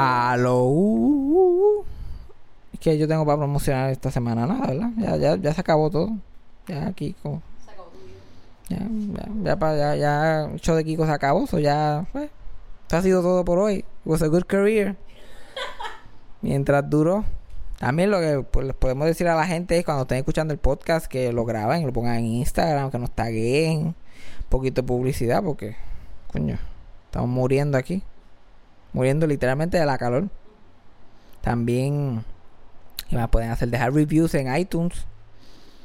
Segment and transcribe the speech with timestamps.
[0.00, 1.84] Aló.
[2.72, 4.90] Es que yo tengo para promocionar esta semana nada, ¿verdad?
[4.96, 6.16] Ya, ya, ya se acabó todo.
[6.68, 7.42] Ya Kiko.
[8.68, 11.48] Ya, ya, ya, ya, ya el show de Kiko se acabó.
[11.48, 12.30] So ya, pues,
[12.82, 13.78] esto ha sido todo por hoy.
[13.78, 14.96] It was a good career.
[16.42, 17.24] Mientras duró.
[17.80, 20.60] También lo que pues, les podemos decir a la gente es cuando estén escuchando el
[20.60, 23.78] podcast que lo graben, lo pongan en Instagram, que nos taguen.
[23.86, 23.94] Un
[24.48, 25.74] poquito de publicidad porque,
[26.32, 26.56] coño,
[27.06, 28.04] estamos muriendo aquí.
[28.92, 30.28] Muriendo literalmente de la calor.
[31.40, 32.24] También
[33.08, 33.68] ¿qué más pueden hacer?
[33.68, 35.06] Dejar reviews en iTunes,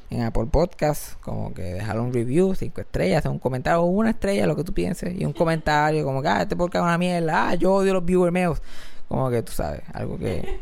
[0.09, 4.11] en Apple Podcast, como que dejar un review, cinco estrellas, hacer un comentario o una
[4.11, 6.97] estrella, lo que tú pienses, y un comentario como que, ah, este podcast es una
[6.97, 8.61] mierda, ah, yo odio los viewer meos.
[9.07, 10.59] Como que tú sabes, algo que.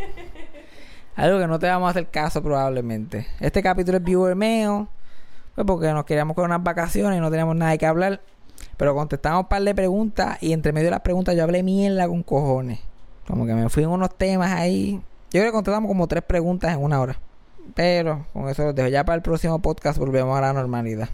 [1.15, 3.27] algo que no te vamos a hacer caso probablemente.
[3.39, 4.87] Este capítulo es viewer mail,
[5.55, 8.21] pues porque nos queríamos con unas vacaciones y no teníamos nada que hablar.
[8.81, 12.07] Pero contestamos un par de preguntas y entre medio de las preguntas yo hablé mierda
[12.07, 12.79] con cojones.
[13.27, 14.99] Como que me fui en unos temas ahí.
[15.29, 17.19] Yo creo que contestamos como tres preguntas en una hora.
[17.75, 18.87] Pero con eso los dejo.
[18.87, 21.09] Ya para el próximo podcast volvemos a la normalidad.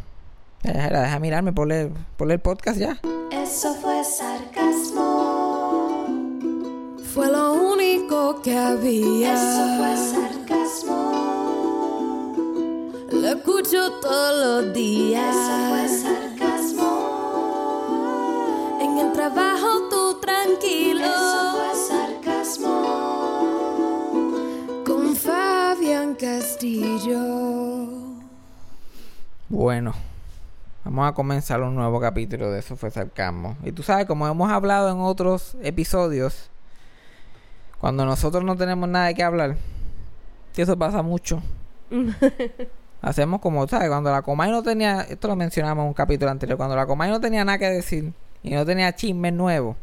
[0.64, 3.02] Deja mirarme, ponle, ponle el podcast ya.
[3.34, 6.06] Eso fue sarcasmo.
[7.14, 9.34] Fue lo único que había.
[9.34, 11.12] Eso fue sarcasmo.
[13.12, 15.36] Lo escucho todos los días.
[15.36, 17.17] Eso fue sarcasmo.
[18.98, 21.06] En el trabajo tú tranquilo.
[21.06, 22.74] Eso fue sarcasmo.
[24.84, 27.20] Con Fabián Castillo.
[29.50, 29.94] Bueno,
[30.84, 33.56] vamos a comenzar un nuevo capítulo de Eso fue Sarcasmo.
[33.64, 36.50] Y tú sabes, como hemos hablado en otros episodios,
[37.80, 39.58] cuando nosotros no tenemos nada de qué hablar,
[40.56, 41.44] que eso pasa mucho.
[43.04, 43.90] Hacemos como, ¿sabes?
[43.90, 47.12] Cuando la Comay no tenía, esto lo mencionamos en un capítulo anterior, cuando la Comay
[47.12, 48.12] no tenía nada que decir
[48.44, 49.76] y no tenía chismes nuevos,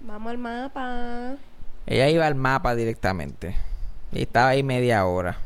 [0.00, 1.34] Vamos al mapa.
[1.86, 3.56] ella iba al mapa directamente.
[4.12, 5.36] Y estaba ahí media hora.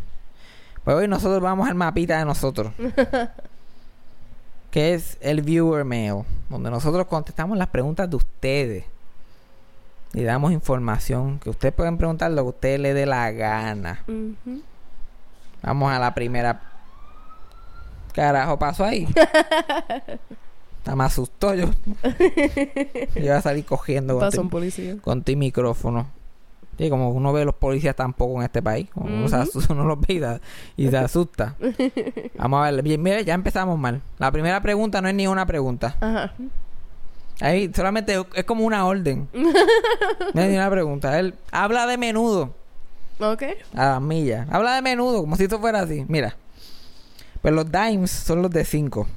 [0.85, 2.73] Pues hoy nosotros vamos al mapita de nosotros.
[4.71, 6.25] que es el viewer mail.
[6.51, 8.85] Donde nosotros contestamos las preguntas de ustedes.
[10.13, 11.39] Y damos información.
[11.39, 14.05] Que ustedes pueden preguntar lo que ustedes les dé la gana.
[15.63, 16.61] Vamos a la primera.
[18.13, 19.09] Carajo, pasó ahí.
[20.81, 21.67] Hasta me asustó yo.
[23.15, 24.97] yo iba a salir cogiendo con, un policía.
[25.03, 26.07] con tu micrófono.
[26.79, 28.89] Sí, como uno ve los policías tampoco en este país.
[29.31, 30.41] Asusta, uno los ve y, da-
[30.79, 31.55] y se asusta.
[32.39, 32.83] Vamos a ver.
[32.83, 34.01] Bien, mira, ya empezamos mal.
[34.19, 35.97] La primera pregunta no es ni una pregunta.
[36.01, 36.33] Ajá.
[37.43, 39.29] Ahí solamente es como una orden.
[40.35, 41.19] No es ni una pregunta.
[41.19, 42.55] Él habla de menudo.
[43.19, 43.43] Ok.
[43.75, 44.49] A las millas.
[44.51, 46.07] Habla de menudo, como si esto fuera así.
[46.09, 46.37] Mira.
[47.43, 49.07] Pues los dimes son los de 5.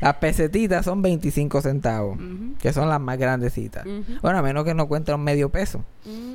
[0.00, 2.18] las pesetitas son 25 centavos.
[2.60, 3.86] Que son las más grandecitas.
[3.86, 4.04] Ujú.
[4.22, 5.84] Bueno, a menos que no encuentres un medio peso.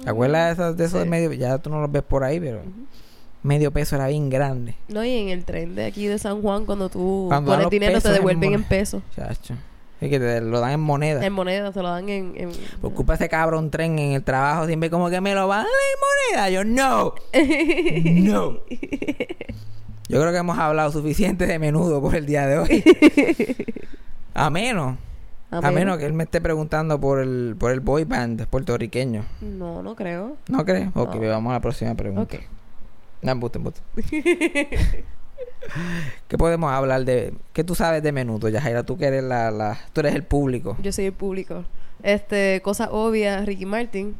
[0.03, 1.09] ¿Te acuerdas de esos, de esos de Sí.
[1.09, 1.33] medio?
[1.33, 2.61] Ya tú no los ves por ahí, pero
[3.41, 4.75] medio peso era bien grande.
[4.87, 7.99] No, y en el tren de aquí de San Juan, cuando tú Cuando pones dinero,
[7.99, 8.69] te en devuelven en, moneda.
[8.69, 9.03] pesos.
[9.15, 9.55] Chacho.
[10.03, 11.25] Es que te lo dan en moneda.
[11.25, 12.33] En moneda, te lo dan en.
[12.35, 12.51] en...
[12.81, 15.65] Por culpa de ese cabrón tren en el trabajo, siempre como que me lo van
[15.65, 16.49] en moneda.
[16.49, 17.13] Yo, no.
[18.03, 18.59] No.
[20.09, 22.83] Yo creo que hemos hablado suficiente de menudo por el día de hoy.
[24.33, 24.97] A menos.
[25.49, 29.23] A menos que él me esté preguntando por el, por el boy band puertorriqueño.
[29.41, 30.37] No, no creo.
[30.49, 30.89] ¿No crees?
[30.95, 31.29] Ok, No.
[31.29, 32.35] vamos a la próxima pregunta.
[32.37, 32.43] Ok.
[33.21, 33.81] No, embuste, embuste.
[36.27, 37.33] ¿Qué podemos hablar de...
[37.53, 38.83] ¿Qué tú sabes de menudo, Yajaira?
[38.83, 39.79] Tú que eres la, la...
[39.93, 40.77] Tú eres el público.
[40.81, 41.63] Yo soy el público.
[42.01, 44.15] Este, cosa obvia, Ricky Martin.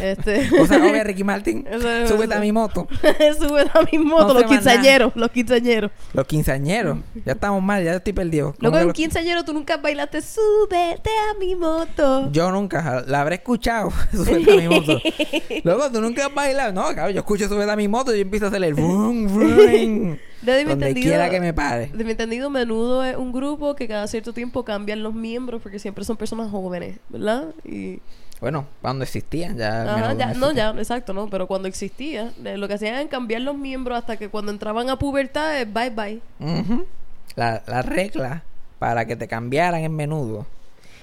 [0.00, 0.48] Este.
[0.60, 1.66] O sea, obvio, Ricky Martin,
[2.06, 2.86] súbete a mi moto.
[3.38, 5.90] Sube a mi moto, No los quinceañeros, los quinceañeros.
[6.12, 6.98] Los quinceañeros.
[7.24, 8.48] Ya estamos mal, ya estoy perdido.
[8.52, 12.30] ¿Cómo Luego en los- quinceañero tú nunca bailaste, súbete a mi moto.
[12.30, 15.00] Yo nunca, la habré escuchado, súbete a mi moto.
[15.64, 16.72] Luego tú nunca has bailado.
[16.72, 19.26] No, cabrón, yo escucho súbete a mi moto y yo empiezo a hacer el vroom,
[19.26, 20.18] vroom.
[20.42, 21.86] De mi Donde entendido, quiera que me pare.
[21.92, 25.78] de mi entendido, menudo es un grupo que cada cierto tiempo cambian los miembros porque
[25.78, 27.46] siempre son personas jóvenes, ¿verdad?
[27.64, 28.00] Y
[28.40, 29.82] Bueno, cuando existían ya.
[29.82, 31.28] Ajá, menudo ya, no ya, exacto, ¿no?
[31.28, 34.88] Pero cuando existía, eh, lo que hacían era cambiar los miembros hasta que cuando entraban
[34.90, 36.20] a pubertad, es bye bye.
[36.38, 36.86] Ujú.
[37.34, 38.44] la, la regla
[38.78, 40.46] para que te cambiaran en menudo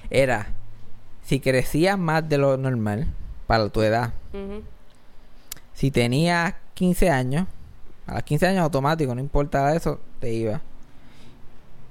[0.09, 0.47] era
[1.25, 3.07] si crecías más de lo normal
[3.47, 4.13] para tu edad.
[4.31, 4.63] Ujú.
[5.73, 7.47] Si tenías 15 años,
[8.07, 10.61] a los 15 años automático, no importaba eso, te iba.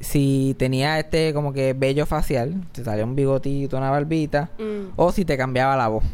[0.01, 4.93] Si tenías este como que vello facial, te salía un bigotito, una barbita, Mm.
[4.97, 6.05] o si te cambiaba la voz.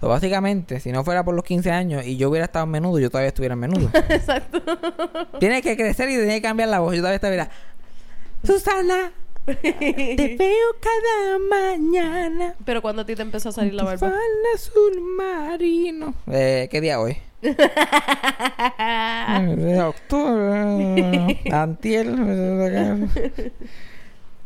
[0.00, 2.98] So, básicamente, si no fuera por los 15 años y yo hubiera estado en menudo,
[2.98, 3.88] yo todavía estuviera en menudo.
[4.08, 4.60] Exacto.
[5.38, 6.92] Tienes que crecer y tienes que cambiar la voz.
[6.94, 7.50] Yo todavía estuviera.
[8.44, 9.12] Susana,
[9.44, 11.38] Te veo cada
[11.70, 12.54] mañana.
[12.64, 13.98] Pero cuando a ti te empezó a salir la barba.
[14.10, 14.16] falda
[14.56, 16.14] azul marino.
[16.26, 17.16] Eh, ¿Qué día hoy?
[19.56, 21.40] De octubre.
[21.52, 22.06] Antier.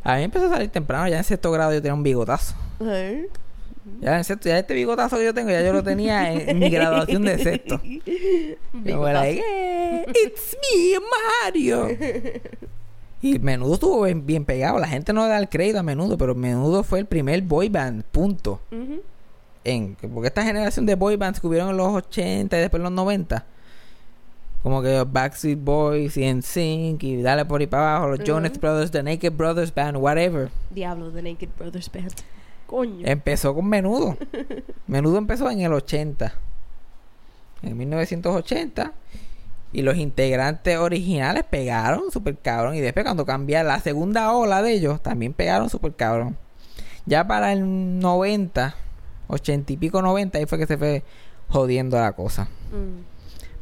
[0.02, 1.08] A mí empezó a salir temprano.
[1.08, 2.54] Ya en sexto grado yo tenía un bigotazo.
[4.00, 6.58] Ya en sexto, ya este bigotazo que yo tengo, ya yo lo tenía en, en
[6.58, 7.80] mi graduación de sexto.
[7.84, 10.98] Yo like, "Eh, It's me,
[11.44, 11.88] Mario.
[13.22, 14.78] Y Menudo estuvo bien, bien pegado.
[14.78, 17.68] La gente no le da el crédito a Menudo, pero Menudo fue el primer boy
[17.68, 18.60] band, punto.
[19.68, 22.84] En, porque esta generación de boy bands que hubieron en los 80 y después en
[22.84, 23.44] los 90,
[24.62, 28.52] como que los Backstreet Boys y NSYNC y dale por ahí para abajo, los Jonas
[28.52, 28.60] Ujú.
[28.60, 30.50] Brothers, The Naked Brothers Band, whatever.
[30.70, 32.12] Diablo, The Naked Brothers Band.
[32.66, 33.06] Coño.
[33.06, 34.16] Empezó con Menudo.
[34.86, 36.32] Menudo empezó en el 80.
[37.62, 38.92] En 1980.
[39.72, 42.76] Y los integrantes originales pegaron super cabrón.
[42.76, 46.36] Y después cuando cambia la segunda ola de ellos, también pegaron super cabrón.
[47.04, 48.74] Ya para el 90,
[49.28, 51.02] 80 y pico 90, ahí fue que se fue
[51.48, 52.44] jodiendo la cosa.
[52.72, 53.02] Mm.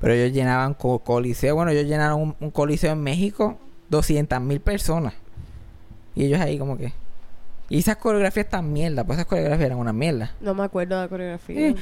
[0.00, 1.54] Pero ellos llenaban co- coliseo.
[1.54, 3.56] Bueno, ellos llenaron un, un coliseo en México,
[3.88, 5.14] 200 mil personas.
[6.14, 6.92] Y ellos ahí como que...
[7.70, 10.32] Y esas coreografías tan mierda, pues esas coreografías eran una mierda.
[10.40, 11.74] No me acuerdo de la coreografía.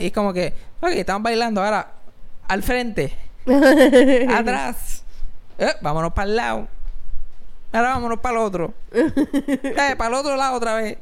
[0.00, 1.92] Y es como que, ok, estamos bailando ahora
[2.48, 3.12] al frente,
[4.28, 5.04] atrás,
[5.58, 6.68] eh, vámonos para el lado,
[7.72, 10.98] ahora vámonos para el otro, eh, para el otro lado otra vez,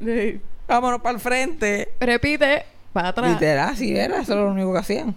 [0.67, 1.93] vámonos para el frente.
[1.99, 3.31] Repite, para atrás.
[3.31, 5.15] Literal, así era, eso era lo único que hacían.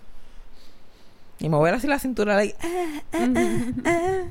[1.38, 4.22] Y mover así la cintura, like, ah, ah, ah, ah.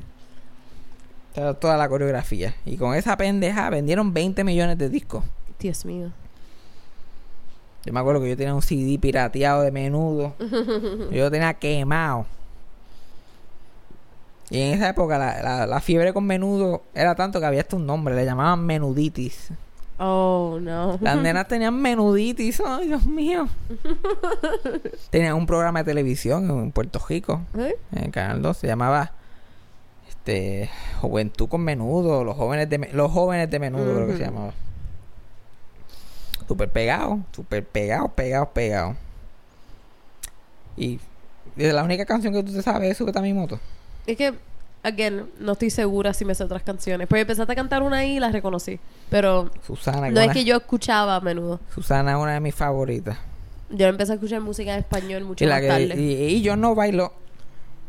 [1.34, 2.56] Era toda la coreografía.
[2.66, 5.24] Y con esa pendeja vendieron 20 millones de discos.
[5.60, 6.12] Dios mío.
[7.86, 10.36] Yo me acuerdo que yo tenía un CD pirateado de menudo.
[10.40, 12.26] yo lo tenía quemado.
[14.52, 17.78] Y en esa época la, la- la fiebre con menudo era tanto que había hasta
[17.78, 19.50] un nombre, le llamaban menuditis.
[19.98, 20.98] Oh, no.
[21.00, 23.48] Las nenas tenían menuditis, ay Dios mío.
[25.10, 27.76] Tenían un programa de televisión en Puerto Rico, ¿Eh?
[27.92, 29.12] en el Canal 2, se llamaba
[30.10, 30.70] este
[31.02, 34.54] Juventud con Menudo, los jóvenes de los jóvenes de menudo creo que se llamaba.
[36.48, 38.96] Súper pegado, súper pegado, pegado, pegado.
[40.76, 41.00] Y
[41.56, 43.60] la única canción que tú te sabes es Súbete mi moto.
[44.08, 44.34] Es que,
[44.84, 47.08] again, no estoy segura si me sé otras canciones.
[47.08, 48.80] Porque empezaste a cantar una ahí y la reconocí.
[49.10, 51.60] Pero Susana, no es una- que yo escuchaba a menudo.
[51.74, 53.18] Susana es una de mis favoritas.
[53.70, 55.96] Yo empecé a escuchar música en español mucho Y, la más que, tarde.
[56.02, 57.14] y, y yo no bailo,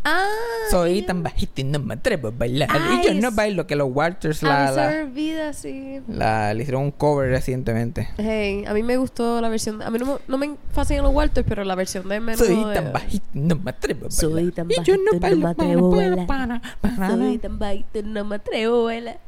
[0.05, 0.27] Ah,
[0.71, 2.69] soy ella- tan bajita y no me atrevo a bailar.
[2.73, 6.01] Ay, y yo no bailo que los Walters la, la, sí.
[6.09, 8.09] la- le hicieron un cover recientemente.
[8.19, 9.81] Hey, a mí me gustó la versión.
[9.81, 12.45] A mí no, me- no me fascinan los Walters, pero la versión de menudo.
[12.45, 14.13] Soy de- tan bajita, no me atrevo a bailar.
[14.21, 16.27] Soy tan y yo bajito, no no me bailo, atrevo a bailar.
[16.27, 19.19] para, para, Soy tan bajito, no me atrevo a bailar.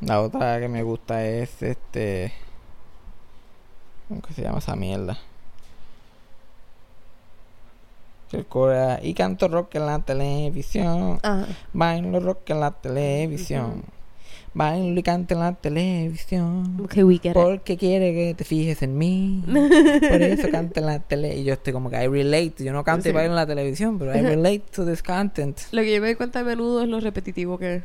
[0.00, 2.32] La otra que me gusta es este.
[4.08, 5.18] ¿Cómo que se llama esa mierda?
[8.48, 11.18] Cora- Y canto rock en la televisión.
[11.22, 11.46] Ajá.
[11.72, 13.82] Bailo rock en la televisión.
[14.54, 16.80] Bailo y canto en la televisión.
[16.84, 17.34] Okay, we get it.
[17.34, 19.44] Porque quiere que te fijes en mí.
[19.46, 21.36] Por eso canto en la tele.
[21.36, 22.64] Y yo estoy como que I relate.
[22.64, 23.08] Yo no canto Sí.
[23.10, 25.58] y bailo en la televisión, pero I relate to this content.
[25.72, 27.82] Lo que yo me doy cuenta de menudo es lo repetitivo que es.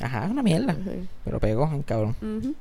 [0.00, 0.74] Ajá, una mierda.
[0.74, 1.06] Ujú.
[1.24, 2.14] Pero pegó, cabrón.
[2.20, 2.54] Ujú.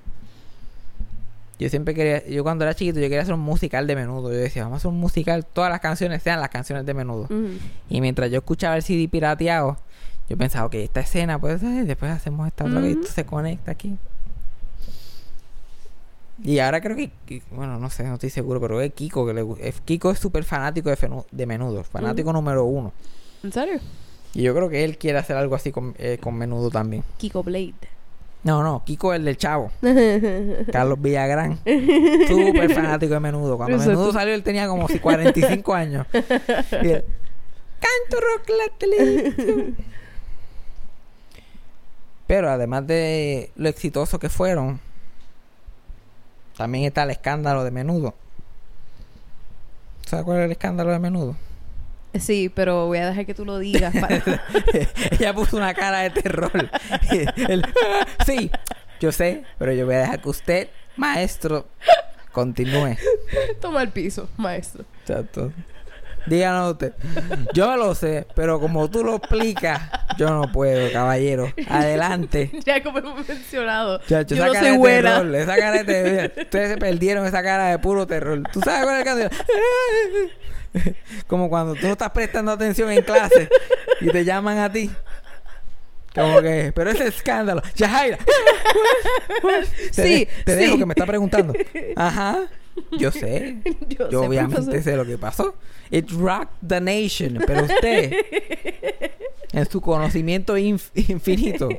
[1.58, 4.30] Yo siempre quería, yo cuando era chiquito, yo quería hacer un musical de menudo.
[4.32, 7.28] Yo decía, vamos a hacer un musical, todas las canciones sean las canciones de menudo.
[7.90, 9.78] Y mientras yo escuchaba el CD pirateado,
[10.30, 13.00] yo pensaba, ok, esta escena, pues después hacemos esta otra, que Ujú.
[13.02, 13.96] esto se conecta aquí.
[16.44, 19.34] Y ahora creo que, que- bueno, no sé, no estoy seguro, pero es Kiko que
[19.34, 22.92] le es- Kiko es súper fanático de, fenu- de menudo, fanático número uno.
[23.44, 23.80] ¿En serio?
[24.34, 27.04] Y yo creo que él quiere hacer algo así con, eh, con menudo también.
[27.18, 27.74] Kiko Blade.
[28.46, 29.72] No, no, Kiko es el del chavo.
[30.72, 31.58] Carlos Villagrán.
[32.28, 33.58] Súper fanático de menudo.
[33.58, 33.98] Cuando Exacto.
[33.98, 36.06] menudo salió, él tenía como si 45 años.
[36.14, 37.06] Y él,
[37.80, 38.52] Canto rock.
[42.28, 44.80] Pero además de lo exitoso que fueron,
[46.56, 48.14] también está el escándalo de menudo.
[50.06, 51.36] ¿Sabes cuál es el escándalo de menudo?
[52.20, 53.94] Sí, pero voy a dejar que tú lo digas.
[53.94, 54.22] Para...
[55.12, 56.52] Ella puso una cara de terror.
[57.50, 57.66] Él,
[58.26, 58.52] sí,
[59.00, 61.68] yo sé, pero yo voy a dejar que usted, maestro,
[62.32, 62.98] continúe.
[63.62, 64.86] Toma el piso, maestro.
[65.02, 65.52] Exacto.
[66.28, 66.94] Díganos usted.
[67.54, 69.82] Yo me lo sé, pero como tú lo explicas,
[70.18, 71.52] yo no puedo, caballero.
[71.70, 72.52] Adelante.
[72.66, 74.00] Ya como hemos mencionado.
[74.08, 75.18] Chacho, yo esa no cara soy buena.
[75.18, 76.32] terror, esa cara de terror.
[76.44, 78.42] Ustedes se perdieron esa cara de puro terror.
[78.52, 81.06] ¿Tú sabes cuál es el canción?
[81.28, 83.50] Como cuando tú no estás prestando atención en clase
[84.02, 84.90] y te llaman a ti.
[86.14, 87.62] Como que, pero ese escándalo.
[87.76, 88.18] Yajaira.
[89.96, 90.80] te Sí, te dejo sí.
[90.80, 91.54] que me está preguntando.
[91.96, 92.40] Ajá.
[92.98, 93.58] Yo sé.
[93.90, 95.56] Yo Yo sé, obviamente sé lo que pasó.
[95.92, 97.40] It rocked the nation.
[97.46, 98.14] Pero usted,
[99.54, 101.70] en su conocimiento inf- infinito,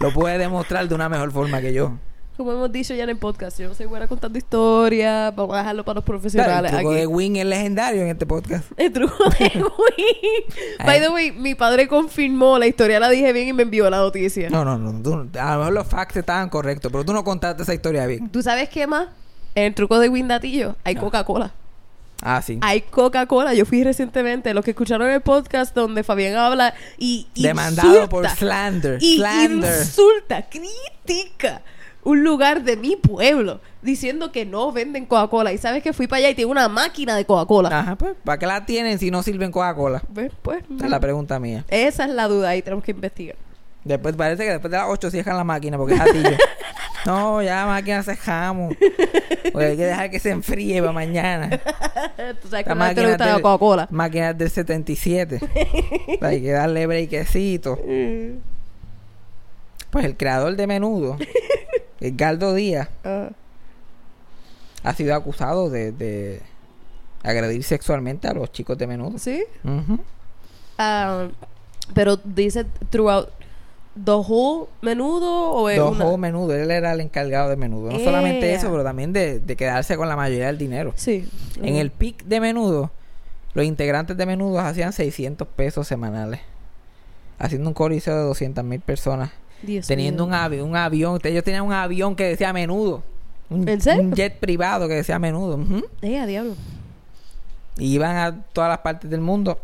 [0.00, 1.92] lo puede demostrar de una mejor forma que yo.
[2.36, 5.34] Como hemos dicho ya en el podcast, yo no soy buena contando historias.
[5.34, 6.70] Vamos a dejarlo para los Claro, profesionales.
[6.70, 7.00] el truco aquí.
[7.00, 8.70] de Wing es legendario en este podcast.
[8.76, 10.84] El truco de Wii.
[10.84, 13.96] By the way, mi padre confirmó la historia, la dije bien y me envió la
[13.98, 14.50] noticia.
[14.50, 15.00] No, no, no.
[15.02, 18.28] tú- a lo mejor los facts estaban correctos, pero tú no contaste esa historia bien.
[18.28, 19.08] ¿Tú sabes qué más?
[19.56, 21.00] En el truco de Windatillo hay No.
[21.00, 21.52] Coca-Cola.
[22.22, 22.58] Ah, sí.
[22.62, 23.52] Hay Coca-Cola.
[23.54, 28.28] Yo fui recientemente, los que escucharon el podcast donde Fabián habla y Demandado insulta, por
[28.28, 28.98] slander.
[29.02, 29.78] y slander.
[29.80, 31.62] insulta, critica
[32.04, 35.52] un lugar de mi pueblo diciendo que no venden Coca-Cola.
[35.52, 37.68] Y sabes que fui para allá y tiene una máquina de Coca-Cola.
[37.76, 40.02] Ajá, pues, ¿para qué la tienen si no sirven Coca-Cola?
[40.14, 41.64] Pues, pues, Esa es la pregunta mía.
[41.68, 43.36] esa es la duda y tenemos que investigar.
[43.86, 46.30] Después parece que después de las 8 cierran la máquina porque es atillo.
[47.06, 48.70] no, ya la máquina se jamo.
[49.52, 51.50] Porque hay que dejar que se enfríe para mañana.
[52.42, 53.86] Tú sabes que La máquina gusta la del- Coca-Cola.
[53.92, 55.40] Máquina del 77.
[56.20, 57.78] hay que darle breakecito.
[59.90, 61.16] Pues el creador de menudo,
[62.00, 63.30] Edgardo Díaz, Ah.
[64.82, 66.42] ha sido acusado de, de
[67.22, 69.18] agredir sexualmente a los chicos de menudo.
[69.18, 69.44] ¿Sí?
[70.76, 71.28] Ah,
[71.94, 73.28] pero dice throughout
[74.04, 76.16] whole menudo o es Dos una...
[76.16, 77.90] menudo, él era el encargado de menudo.
[77.90, 80.92] No solamente eso, pero también de, de quedarse con la mayoría del dinero.
[80.96, 81.26] Sí.
[81.62, 82.90] En el pic de menudo,
[83.54, 86.40] los integrantes de menudo hacían 600 pesos semanales.
[87.38, 89.30] Haciendo un coliseo de 200 mil personas.
[89.62, 91.18] Dios teniendo un, avi- un avión.
[91.24, 93.02] Ellos tenían un avión que decía menudo.
[93.48, 94.02] Un, ¿En serio?
[94.02, 95.56] un jet privado que decía menudo.
[95.56, 95.84] ujú.
[96.02, 96.54] Eh, a diablo.
[97.78, 99.58] Y iban a todas las partes del mundo.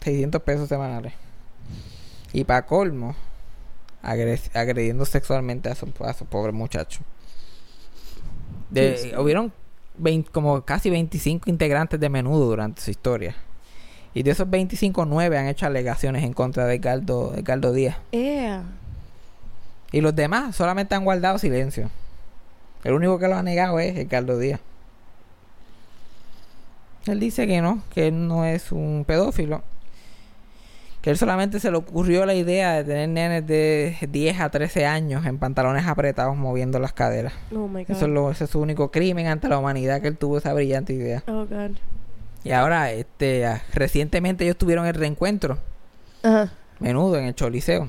[0.00, 1.12] 600 pesos semanales.
[2.32, 3.14] Y para colmo,
[4.10, 5.88] agrediendo sexualmente a esos
[6.30, 7.02] a.
[8.70, 9.16] De- Sí, sí.
[9.16, 9.52] Hubieron
[10.32, 13.34] como casi 25 integrantes de menudo durante su historia.
[14.14, 17.96] Y de esos 25, 9 han hecho alegaciones en contra de Edgardo, Edgardo Díaz.
[19.92, 21.90] Y los demás solamente han guardado silencio.
[22.84, 24.60] El único que lo ha negado es Edgardo Díaz.
[27.06, 29.62] Él dice que no, que él no es un pedófilo.
[31.08, 35.24] Él solamente se le ocurrió la idea de tener nenes de 10 a 13 años
[35.24, 37.32] en pantalones apretados moviendo las caderas.
[37.50, 37.90] Oh my God.
[37.90, 40.52] Eso es, lo, ese es su único crimen ante la humanidad que él tuvo esa
[40.52, 41.22] brillante idea.
[41.26, 41.76] Oh God.
[42.44, 45.58] Y ahora, este, ah, recientemente ellos tuvieron el reencuentro,
[46.22, 46.52] Ajá.
[46.78, 47.88] menudo, en el Choliseo.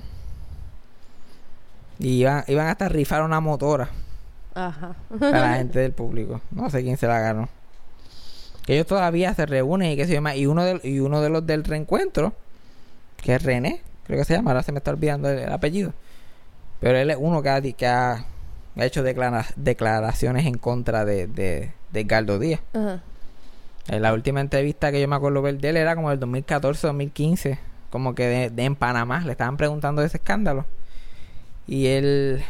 [1.99, 3.89] Y iban, iban hasta a rifar una motora.
[4.55, 4.95] Ajá.
[5.19, 6.39] para la gente del público.
[6.51, 7.49] No sé quién se la ganó.
[8.65, 10.37] Que ellos todavía se reúnen y que se llama.
[10.37, 12.33] Y uno de, y uno de los del reencuentro,
[13.21, 15.93] que es René, creo que se llama, ahora se me está olvidando el, el apellido.
[16.79, 17.85] Pero él es uno que ha, que
[18.85, 22.61] hecho declara- declaraciones en contra de, de, de Edgardo Díaz.
[23.87, 27.57] En la última entrevista que yo me acuerdo ver de él era como el 2014-2015,
[27.89, 30.65] como que de, de en Panamá, le estaban preguntando de ese escándalo.
[31.67, 32.41] Y él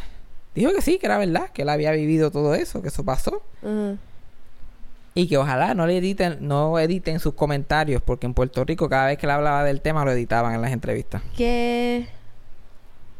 [0.54, 3.42] dijo que sí, que era verdad, que él había vivido todo eso, que eso pasó.
[5.14, 9.06] Y que ojalá no le editen, no editen sus comentarios, porque en Puerto Rico cada
[9.06, 11.22] vez que él hablaba del tema lo editaban en las entrevistas.
[11.36, 12.08] ¿Qué?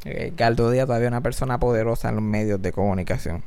[0.05, 3.43] Eh, Galdo Díaz todavía es una persona poderosa en los medios de comunicación.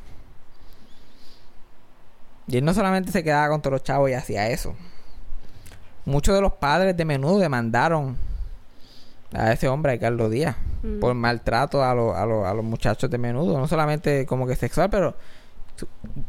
[2.46, 4.74] Y él no solamente se quedaba con todos los chavos y hacía eso.
[6.04, 8.16] Muchos de los padres de menudo demandaron
[9.32, 11.00] a ese hombre, a Carlos Díaz, Mm.
[11.00, 13.58] por maltrato a, los- a, los- a los muchachos de menudo.
[13.58, 15.16] No solamente como que sexual, pero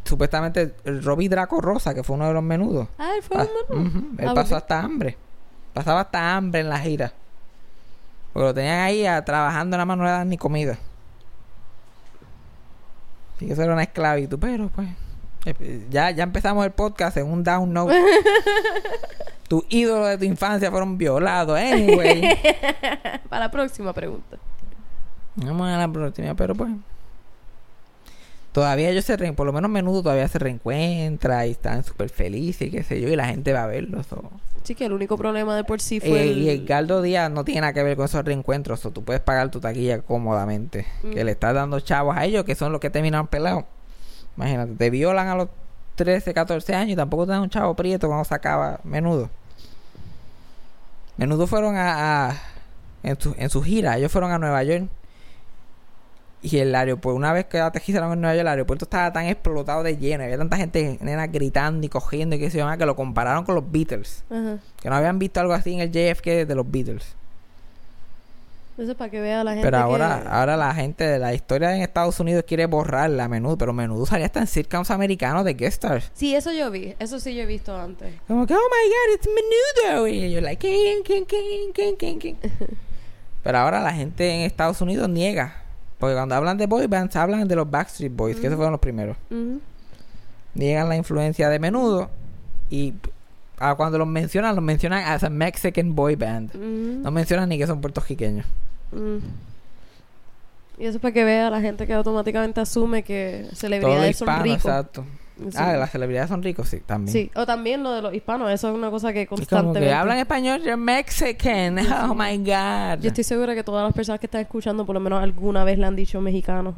[0.06, 2.88] supuestamente Robbie Draco Rosa, que fue uno de los menudos.
[2.98, 3.88] Ah, él fue Ah, un menú.
[3.88, 5.16] ujú, Él Ah, pasó porque- hasta hambre.
[5.74, 7.12] Pasaba hasta hambre en la gira.
[8.32, 10.78] Porque lo tenían ahí ah, trabajando, nada más no le dan ni comida.
[13.38, 14.88] Que eso era una esclavitud, pero pues.
[15.44, 17.94] eh, Ya, ya empezamos el podcast en un down note.
[19.48, 22.30] Tus ídolos de tu infancia fueron violados, anyway.
[23.28, 24.38] Para la próxima pregunta.
[25.36, 26.72] Vamos a la próxima, pero pues.
[28.56, 32.70] Todavía ellos se por lo menos menudo todavía se reencuentra y están súper felices y
[32.70, 34.06] qué sé yo, y la gente va a verlos.
[34.62, 36.38] Sí, que el único problema de por sí fue Eh, el...
[36.38, 38.86] Y Edgardo Díaz no tiene nada que ver con esos reencuentros.
[38.86, 40.86] O tú puedes pagar tu taquilla cómodamente.
[41.02, 41.10] Mm.
[41.10, 43.64] Que le estás dando chavos a ellos, que son los que terminaron pelados.
[44.38, 45.48] Imagínate, te violan a los
[45.96, 49.28] 13, 14 años y tampoco te dan un chavo prieto cuando se acaba menudo.
[51.18, 52.36] Menudo fueron a, a-
[53.02, 54.84] en, su, en su gira, ellos fueron a Nueva York.
[56.42, 59.82] Y el aeropuerto, una vez que aterrizaron en Nueva York, el aeropuerto estaba tan explotado
[59.82, 60.22] de lleno.
[60.24, 63.54] Había tanta gente, nena, gritando y cogiendo y que se llama, que lo compararon con
[63.56, 64.22] los Beatles.
[64.30, 64.58] Ajá.
[64.80, 67.16] Que no habían visto algo así en el JFK de los Beatles.
[68.78, 71.32] Eso es para que vea la gente Pero ahora, que- ahora la gente de la
[71.32, 75.46] historia en Estados Unidos quiere borrarla a menudo, pero menudo salía hasta en sitcoms americanos
[75.46, 76.10] de guest stars.
[76.12, 76.94] Sí, eso yo vi.
[76.98, 78.12] Eso sí yo he visto antes.
[78.28, 79.28] Como que, oh my god, it's
[79.88, 80.06] menudo.
[80.08, 82.34] Y yo, like, "King, king, king, king, king, king".
[83.42, 85.62] Pero ahora la gente en Estados Unidos niega.
[85.98, 88.80] Porque cuando hablan de boy bands, hablan de los Backstreet Boys, que esos fueron los
[88.80, 89.16] primeros.
[89.30, 89.60] Ujú.
[90.54, 92.10] Niegan la influencia de menudo.
[92.70, 92.94] Y
[93.58, 96.54] ah, cuando los mencionan, los mencionan as a Mexican boy band.
[96.54, 98.46] No mencionan ni que son puertorriqueños.
[100.78, 104.42] Y eso es para que vea la gente que automáticamente asume que Todo celebridades son
[104.42, 104.64] ricos.
[104.64, 105.04] exacto.
[105.38, 105.56] Sí.
[105.56, 107.12] Ah, las celebridades son ricos, sí, también.
[107.12, 109.80] Sí, o también lo de los hispanos, eso es una cosa que Es como constantemente...
[109.88, 111.78] que hablan español, you're Mexican.
[112.10, 113.00] Oh my god.
[113.02, 115.78] Yo estoy segura que todas las personas que están escuchando por lo menos alguna vez
[115.78, 116.74] le han dicho mexicano.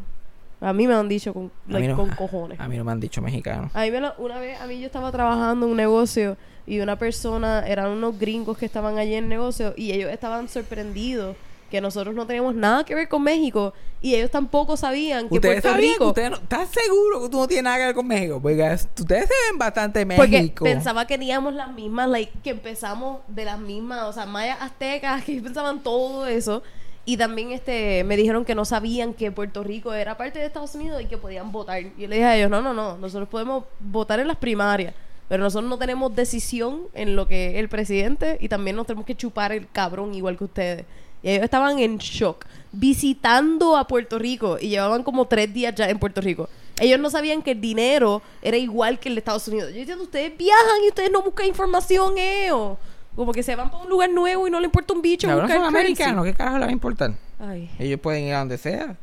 [0.60, 1.96] A mí me han dicho con, A like, mí no.
[1.96, 2.58] con cojones.
[2.58, 3.70] A mí no me han dicho mexicano.
[3.74, 6.36] A mí me lo- una vez, a mí yo estaba trabajando en un negocio
[6.66, 10.48] y una persona, eran unos gringos que estaban allí en el negocio y ellos estaban
[10.48, 11.36] sorprendidos
[11.70, 15.60] que nosotros no teníamos nada que ver con México y ellos tampoco sabían que Ustedes
[15.62, 16.06] Puerto sabían Rico...
[16.08, 18.40] ustedes no, ¿Estás seguro que tú no tienes nada que ver con México?
[18.40, 20.64] Porque es- ustedes se ven bastante Porque México.
[20.64, 25.24] pensaba que teníamos las mismas, like, que empezamos de las mismas, o sea, mayas aztecas,
[25.26, 26.62] que pensaban todo eso.
[27.04, 30.74] Y también este me dijeron que no sabían que Puerto Rico era parte de Estados
[30.74, 31.80] Unidos y que podían votar.
[31.80, 34.92] Y yo le dije a ellos, no, no, no, nosotros podemos votar en las primarias,
[35.26, 39.06] pero nosotros no tenemos decisión en lo que es el presidente y también nos tenemos
[39.06, 40.84] que chupar el cabrón igual que ustedes.
[41.22, 45.88] Y ellos estaban en shock, visitando a Puerto Rico y llevaban como tres días ya
[45.88, 46.48] en Puerto Rico.
[46.80, 49.70] Ellos no sabían que el dinero era igual que el de Estados Unidos.
[49.72, 52.78] Yo diciendo, ustedes viajan y ustedes no buscan información, eo.
[53.16, 55.46] Como que se van para un lugar nuevo y no le importa un bicho Cabrón,
[55.46, 56.24] buscar son americanos.
[56.24, 57.14] ¿Qué carajo les va a importar?
[57.40, 57.68] Ay.
[57.80, 58.96] Ellos pueden ir a donde sea.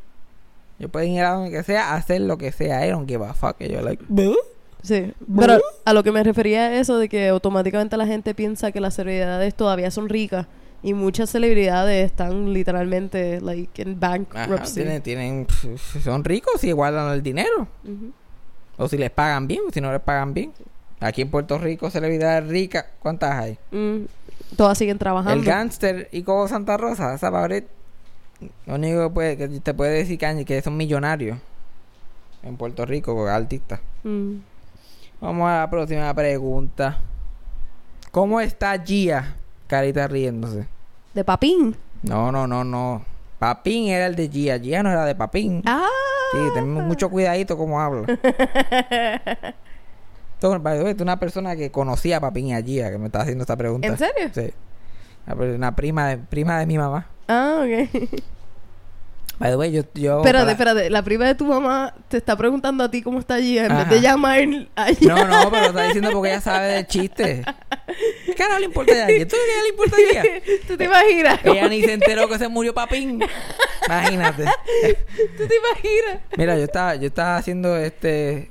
[0.79, 2.85] Ellos pueden ir a donde sea, hacer lo que sea.
[2.85, 3.57] I don't give a fuck.
[3.59, 4.37] Ellos, like, "Buh".
[4.81, 8.71] Sí, pero a lo que me refería es eso de que automáticamente la gente piensa
[8.71, 10.45] que las celebridades todavía son ricas
[10.85, 14.75] y muchas celebridades están literalmente like en Ajá, bankruptcy.
[14.75, 17.67] tienen, tienen, pf, son ricos si guardan el dinero.
[18.77, 20.53] O si les pagan bien, o si no les pagan bien.
[20.99, 23.57] Aquí en Puerto Rico, celebridades ricas, ¿cuántas hay?
[23.71, 24.05] Mm,
[24.55, 25.33] todas siguen trabajando.
[25.33, 27.67] El gánster y como Santa Rosa, esa Babret,
[28.67, 31.39] lo único que, puede, que te puede decir que, que son millonarios
[32.43, 33.79] en Puerto Rico, artistas.
[34.03, 34.35] Mm.
[35.19, 36.99] Vamos a la próxima pregunta.
[38.11, 39.37] ¿Cómo está Gia?
[39.65, 40.74] Carita riéndose.
[41.15, 41.75] De papín.
[42.03, 43.03] No, no, no, no.
[43.39, 44.59] Papín era el de Gia.
[44.59, 45.63] Gia no era de Papín.
[45.65, 45.87] Ah.
[46.31, 48.05] Sí, tenemos mucho cuidadito como hablo.
[50.35, 52.91] Esto, by the way, esto es una persona que conocía a Papín y a Gia
[52.91, 53.87] que me está haciendo esta pregunta.
[53.87, 54.29] ¿En serio?
[54.33, 54.53] Sí.
[55.27, 57.07] Una prima de, prima de mi mamá.
[57.29, 57.89] Ah, ok.
[59.37, 59.83] By the way, yo...
[59.95, 60.89] yo espérate, para- espérate.
[60.89, 63.89] La prima de tu mamá te está preguntando a ti cómo está allí en vez
[63.89, 64.39] de llamar
[64.75, 64.97] a ella.
[65.15, 67.43] No, no, pero está diciendo porque ella sabe del chiste.
[68.25, 69.27] ¿Qué carajo le importa a ella?
[69.27, 70.41] ¿Tú qué le importa a ella?
[70.67, 71.39] ¿Tú te imaginas?
[71.43, 73.21] Ella ni se enteró que se murió Papín.
[73.85, 74.45] Imagínate.
[75.37, 76.19] ¿Tú te imaginas?
[76.37, 78.49] Mira, yo estaba, yo estaba haciendo este.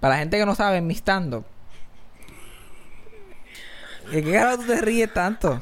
[0.00, 1.44] Para la gente que no sabe, mi stand-up.
[4.12, 5.60] ¿De qué carajo tú te ríes tanto?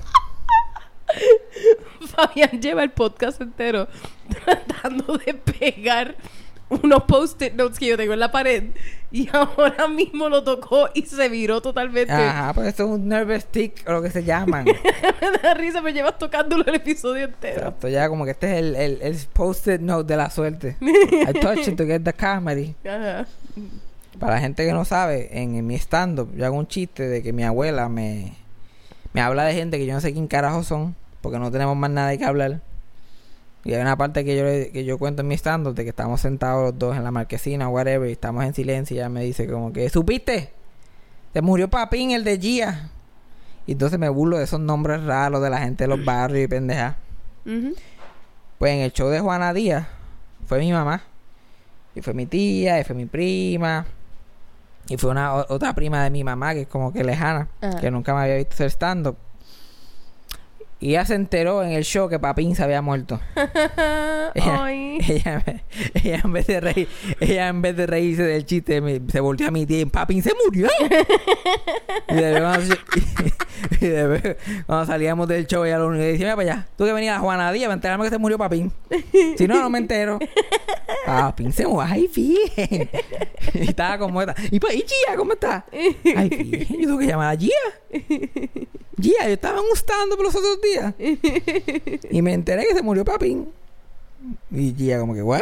[2.07, 3.89] Fabián lleva el podcast entero
[4.45, 6.17] tratando de pegar
[6.69, 8.65] unos post-it notes que yo tengo en la pared
[9.13, 12.13] y ahora mismo lo tocó y se viró totalmente.
[12.13, 14.65] Ajá, pues esto es un nervous tick o lo que se llaman.
[14.65, 17.59] me da risa, me llevas tocándolo el episodio entero.
[17.59, 20.77] Exacto, ya como que este es el, el, el post-it note de la suerte.
[20.81, 22.75] I touch it to get the comedy.
[22.85, 23.27] Ajá.
[24.19, 27.23] Para la gente que no sabe, en, en mi stand-up yo hago un chiste de
[27.23, 28.33] que mi abuela me,
[29.15, 31.91] me habla de gente que yo no sé quién carajo son, porque no tenemos más
[31.91, 32.61] nada de que hablar.
[33.65, 35.89] Y hay una parte que yo, le- que yo cuento en mi stand-up de que
[35.89, 39.09] estamos sentados los dos en la marquesina o whatever y estamos en silencio y ella
[39.09, 40.53] me dice como que, ¿supiste?
[41.33, 42.91] Se murió Papín, el de Gia.
[43.67, 46.49] Y entonces me burlo de esos nombres raros de la gente de los barrios y
[46.49, 46.97] pendejas.
[47.47, 47.75] Ujú.
[48.59, 49.87] Pues en el show de Juana Díaz
[50.47, 51.03] fue mi mamá.
[51.95, 53.87] Y fue mi tía, y fue mi prima.
[54.89, 57.81] Y fue una otra prima de mi mamá, que es como que lejana, Ajá.
[57.81, 59.17] que nunca me había visto hacer stand-up.
[60.81, 63.19] Y ella se enteró en el show que Papín se había muerto.
[64.35, 64.99] Ella, Ay.
[65.09, 65.45] ella,
[65.95, 66.89] ella en vez de reír,
[67.21, 70.23] ella en vez de reírse del chiste, me- se volteó a mi tía y Papín
[70.23, 70.67] se murió.
[72.09, 72.75] y, de cuando,
[73.81, 76.85] y de cuando salíamos del show, ella lo único que decía, mira para allá, tú
[76.85, 78.73] que venías a Juana Díaz para enterarme que se murió Papín.
[79.39, 80.19] si no, no me entero.
[81.07, 81.89] Papín se murió.
[81.93, 82.91] Ay, bien.
[83.55, 84.35] y estaba como esta.
[84.51, 85.65] ¿Y, pa- y Gia, cómo está?
[85.73, 86.67] Ay, bien.
[86.69, 87.51] Yo tengo que llamar a Gia.
[89.01, 90.95] Gia, yo estaba en un stand-up los otros días.
[92.11, 93.49] y me enteré que se murió Papín.
[94.51, 95.41] Y Gia como que, ¿what?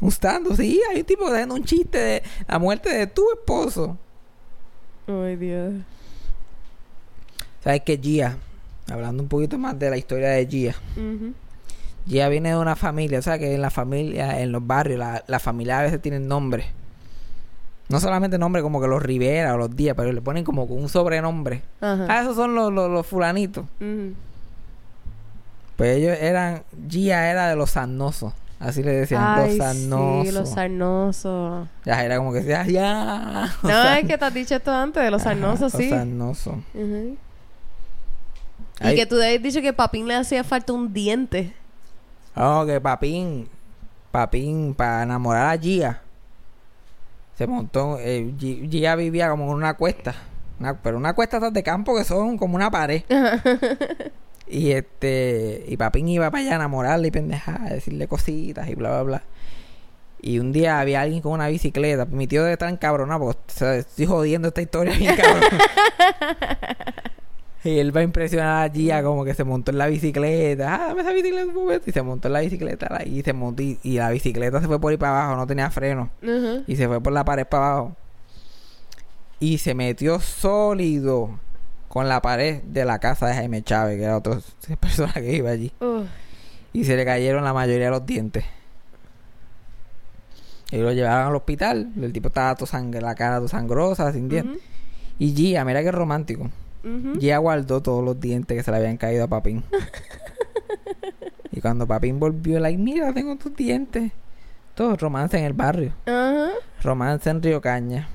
[0.00, 3.96] Un stand sí, hay un tipo haciendo un chiste de la muerte de tu esposo.
[5.06, 5.74] Ay, Dios.
[7.62, 8.36] ¿Sabes qué, Gia?
[8.90, 10.74] Hablando un poquito más de la historia de Gia.
[10.96, 11.32] Ujú.
[12.06, 15.24] Gia viene de una familia, o sea que en la familia, en los barrios, la,
[15.26, 16.66] la familia a veces tienen nombres.
[17.88, 20.88] No solamente nombres como que los Rivera o los Díaz, pero le ponen como un
[20.88, 21.62] sobrenombre.
[21.80, 22.06] Ajá.
[22.08, 23.64] Ah, esos son los, los, los fulanitos.
[23.80, 24.14] Ujú.
[25.76, 28.32] Pues ellos eran, Gia era de los sarnosos.
[28.60, 30.26] Así le decían, Ay, los sarnosos.
[30.26, 31.68] sí, los sarnosos.
[31.84, 33.52] Ya era como que decía, ya.
[33.62, 35.90] No, Los es que te has dicho esto antes de los Ajá, sarnosos, sí.
[35.90, 36.54] Los sarnosos.
[38.80, 38.96] Y Ay.
[38.96, 41.52] que tú habías dicho que Papín le hacía falta un diente.
[42.36, 43.48] Oh, que Papín,
[44.10, 46.00] Papín, para enamorar a Gia,
[47.36, 50.14] se montó, eh, Gi- Gia vivía como en una cuesta,
[50.58, 53.02] una- pero una cuesta de campo que son como una pared.
[54.46, 58.74] y este, y Papín iba para allá a enamorarla y pendejar, a decirle cositas y
[58.74, 59.22] bla, bla, bla.
[60.20, 62.06] Y un día había alguien con una bicicleta.
[62.06, 65.42] Mi tío debe estar encabronado porque o sea, estoy jodiendo esta historia bien cabrón.
[67.64, 70.74] y él va a impresionar a Gia como que se montó en la bicicleta.
[70.74, 71.90] Ah, dame esa bicicleta un momento.
[71.90, 74.80] Y se montó en la bicicleta y se montó y, y la bicicleta se fue
[74.80, 76.08] por ahí para abajo, no tenía freno.
[76.66, 77.96] Y se fue por la pared para abajo.
[79.40, 81.38] Y se metió sólido
[81.94, 84.40] con la pared de la casa de Jaime Chávez, que era otra
[84.80, 85.72] persona que iba allí.
[86.72, 88.44] Y se le cayeron la mayoría de los dientes.
[90.72, 91.92] Y lo llevaron al hospital.
[91.96, 94.60] El tipo estaba todo sangre, la cara toda sangrosa, sin dientes.
[95.20, 96.50] Y Gia, mira qué romántico.
[97.20, 99.62] Gia guardó todos los dientes que se le habían caído a Papín.
[101.52, 104.10] y cuando Papín volvió, like, mira, tengo tus dientes.
[104.74, 105.92] Todo romance en el barrio.
[106.82, 108.08] Romance en Río Caña.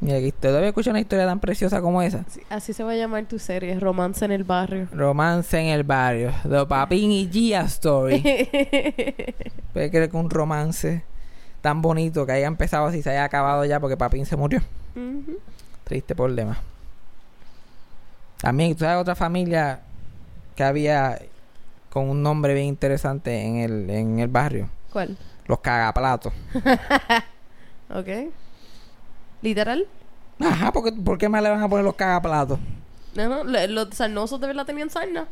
[0.00, 2.24] Mira, aquí todavía escucho una historia tan preciosa como esa.
[2.28, 4.86] Sí, así se va a llamar tu serie, Romance en el Barrio.
[4.92, 6.32] Romance en el barrio.
[6.48, 8.20] The Papín y Gia Story.
[9.72, 11.02] ¿Puede creer que un romance
[11.60, 14.60] tan bonito que haya empezado así se haya acabado ya porque Papín se murió?
[14.94, 15.38] Ujú.
[15.82, 16.58] Triste problema.
[18.40, 19.80] También, ¿tú sabes otra familia
[20.54, 21.18] que había
[21.90, 24.68] con un nombre bien interesante en el, en el barrio?
[24.92, 25.16] ¿Cuál?
[25.46, 26.32] Los cagaplatos.
[27.90, 28.06] Ok.
[29.42, 29.86] ¿Literal?
[30.40, 32.58] Ajá, ¿por qué, por qué más le van a poner los cagaplatos?
[33.14, 35.26] No, no, le- los sarnosos de verdad tenían sarna.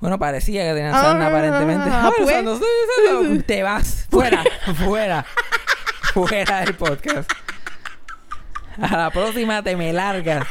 [0.00, 1.88] Bueno, parecía que tenían Ah, sarna aparentemente.
[1.90, 3.46] ah, Ah, pues.
[3.46, 4.06] te vas.
[4.10, 4.44] Fuera,
[4.84, 5.24] fuera.
[6.12, 7.30] fuera del podcast.
[8.80, 10.46] A la próxima te me largas.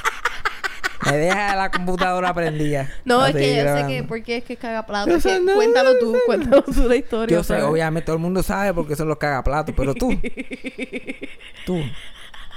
[1.05, 2.89] Me deja la computadora prendida.
[3.05, 5.09] No, es que yo sé que porque es que caga plato.
[5.09, 7.37] Yo Es que cuéntalo tú, cuéntalo tú la historia.
[7.37, 10.09] Yo sé, obviamente todo el mundo sabe porque son los cagaplatos, pero tú,
[11.65, 11.81] tú,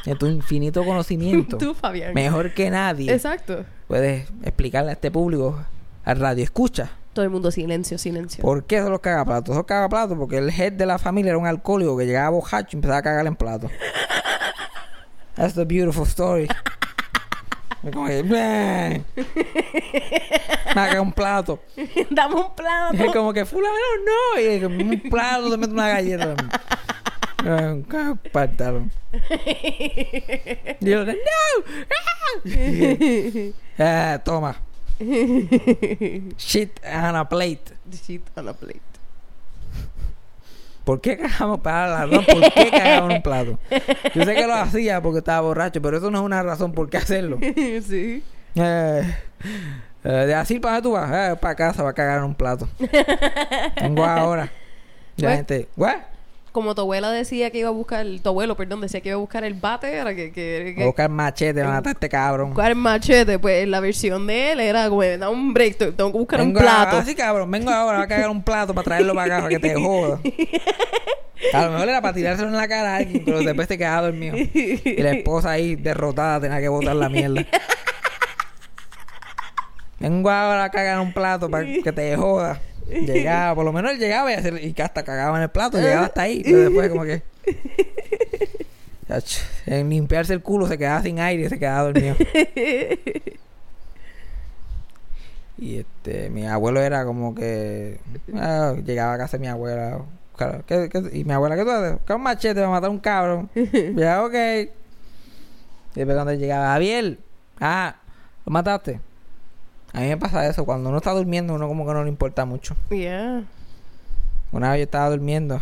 [0.06, 2.14] en tu infinito conocimiento, Tú, Fabián.
[2.14, 3.64] mejor que nadie, Exacto.
[3.86, 5.58] puedes explicarle a este público,
[6.04, 8.40] al radio escucha, Todo el mundo silencio, silencio.
[8.42, 9.54] por qué son los cagaplatos.
[9.54, 12.76] Son cagaplatos porque el head de la familia era un alcohólico que llegaba bojacho y
[12.76, 13.70] empezaba a cagar en platos.
[15.36, 16.48] That's the beautiful story.
[17.82, 19.04] Es como que, me
[20.74, 21.62] caga un plato.
[22.10, 23.04] Dame un plato.
[23.04, 24.40] Es como que fulano no.
[24.40, 26.34] Y es como un plato te mete una galleta.
[28.32, 28.90] Pantalón.
[30.80, 31.12] Y yo, no.
[33.78, 34.56] Ah, toma.
[36.36, 37.72] Shit on a plate.
[37.90, 38.87] Shit on a plate.
[40.88, 42.24] ¿Por qué cagamos para la razón?
[42.24, 43.58] ¿Por qué cagamos un plato?
[44.14, 46.88] Yo sé que lo hacía porque estaba borracho, pero eso no es una razón por
[46.88, 47.38] qué hacerlo.
[47.86, 48.24] sí.
[48.54, 49.14] Eh,
[50.04, 52.66] eh, de así para tú vas, Eh, para casa va a cagar un plato.
[53.82, 54.50] Vengo ahora.
[55.18, 55.96] La Pues- gente, ¿what?
[56.52, 59.20] Como tu abuela decía que iba a buscar, tu abuelo, perdón, decía que iba a
[59.20, 62.50] buscar el bate, era que, que, a buscar machete, van a matar este cabrón.
[62.50, 66.18] buscar machete, pues la versión de él era como, da un break, te- tengo que
[66.18, 66.96] buscar Vengo un plato.
[66.96, 69.74] Así cabrón, vengo ahora, a cagar un plato para traerlo para acá para que te
[69.74, 70.20] joda.
[71.54, 74.02] A lo mejor era para tirárselo en la cara a alguien, pero después te quedaba
[74.08, 74.36] dormido.
[74.36, 77.46] Y la esposa ahí derrotada tenía que botar la mierda.
[80.00, 82.60] Vengo ahora a cagar un plato para que te joda.
[82.88, 86.06] Llegaba, por lo menos él llegaba y, hacer, y hasta cagaba en el plato, llegaba
[86.06, 87.22] hasta ahí, pero después como que...
[89.66, 92.14] En limpiarse el culo se quedaba sin aire y se quedaba dormido.
[95.60, 97.98] Y este, mi abuelo era como que
[98.36, 100.02] ah, llegaba a casa de mi abuela.
[100.36, 101.92] claro, ¿qué- qué- y mi abuela, ¿qué tú haces?
[101.94, 103.50] Busca un machete matar a un cabrón.
[103.96, 104.34] ya, ok.
[104.34, 104.68] Y
[105.96, 107.18] después cuando llegaba, Javier,
[107.60, 107.96] ah,
[108.46, 109.00] ¿lo mataste?
[109.92, 112.44] A mí me pasa eso, cuando uno está durmiendo, uno como que no le importa
[112.44, 112.76] mucho.
[112.90, 113.44] Yeah.
[114.52, 115.60] Una vez yo estaba durmiendo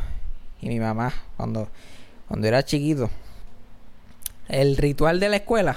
[0.60, 1.68] y mi mamá, cuando,
[2.28, 3.10] cuando era chiquito,
[4.48, 5.76] el ritual de la escuela,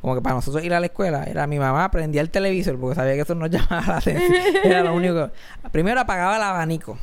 [0.00, 2.94] como que para nosotros ir a la escuela, era mi mamá prendía el televisor porque
[2.96, 4.32] sabía que eso nos llamaba la atención.
[4.64, 5.30] Era lo único.
[5.72, 6.98] Primero apagaba el abanico.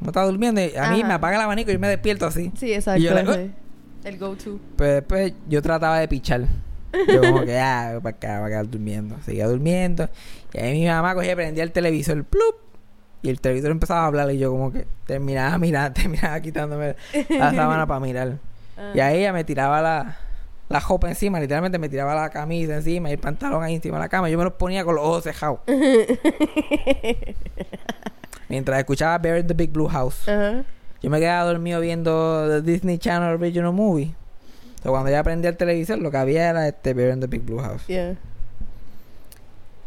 [0.00, 1.08] Uno estaba durmiendo y a mí Ajá.
[1.08, 2.52] me apaga el abanico y yo me despierto así.
[2.56, 3.00] Sí, exacto.
[3.00, 3.50] Y yo le-.
[4.04, 4.58] El go-to.
[4.76, 6.46] Pero después yo trataba de pichar.
[6.92, 9.16] Yo como que, ah, para acá, para quedar durmiendo.
[9.24, 10.08] Seguía durmiendo.
[10.52, 12.56] Y ahí mi mamá cogía y prendía el televisor, plup.
[13.22, 16.96] Y el televisor empezaba a hablar y yo como que terminaba mirando, terminaba quitándome
[17.30, 18.38] la sábana para mirar.
[18.76, 18.92] Ah.
[18.94, 20.18] Y ahí ella me tiraba la,
[20.68, 24.04] la jopa encima, literalmente me tiraba la camisa encima y el pantalón ahí encima de
[24.04, 24.28] la cama.
[24.28, 25.60] Yo me los ponía con los ojos cejados.
[28.48, 30.24] Mientras escuchaba Bear the Big Blue House.
[31.02, 34.14] Yo me quedaba dormido viendo The Disney Channel Original Movie.
[34.76, 37.42] Entonces, cuando ya aprendí el televisor, lo que había era este Bear in the Big
[37.42, 37.86] Blue House.
[37.86, 38.16] Yeah.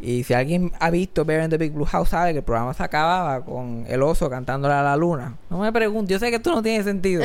[0.01, 2.73] Y si alguien ha visto Bear in the Big Blue House, sabe que el programa
[2.73, 5.35] se acababa con el oso cantándole a la luna.
[5.49, 7.21] No me pregunten, yo sé que esto no tiene sentido.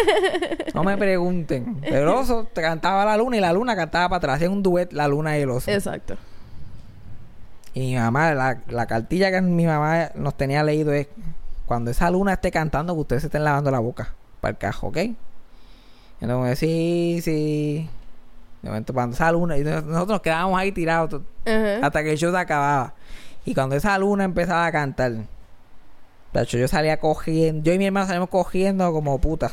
[0.74, 1.80] no me pregunten.
[1.82, 4.36] El oso te cantaba a la luna y la luna cantaba para atrás.
[4.36, 5.68] Hacían un duet la luna y el oso.
[5.70, 6.16] Exacto.
[7.74, 11.08] Y mi mamá, la, la cartilla que mi mamá nos tenía leído es:
[11.66, 14.14] Cuando esa luna esté cantando, que ustedes se estén lavando la boca.
[14.40, 14.98] Para el cajo, ¿ok?
[16.20, 17.88] Entonces, sí, sí.
[18.62, 21.22] De momento, cuando esa luna, y nosotros nos quedábamos ahí tirados
[21.82, 22.94] hasta que el show se acababa.
[23.44, 25.12] Y cuando esa luna empezaba a cantar,
[26.42, 29.52] hecho, yo salía cogiendo, yo y mi hermano salimos cogiendo como puta.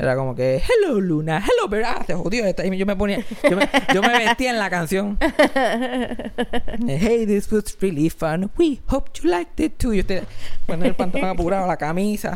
[0.00, 1.84] Era como que, hello Luna, hello Bear.
[1.84, 2.64] Ah, se jodió esta.
[2.64, 5.18] Y yo me ponía, yo me, yo me vestía en la canción.
[6.86, 8.50] hey, this was really fun.
[8.56, 9.92] We hope you liked it too.
[9.92, 10.22] Yo estoy
[10.64, 12.34] poniendo el pantalón apurado, la camisa,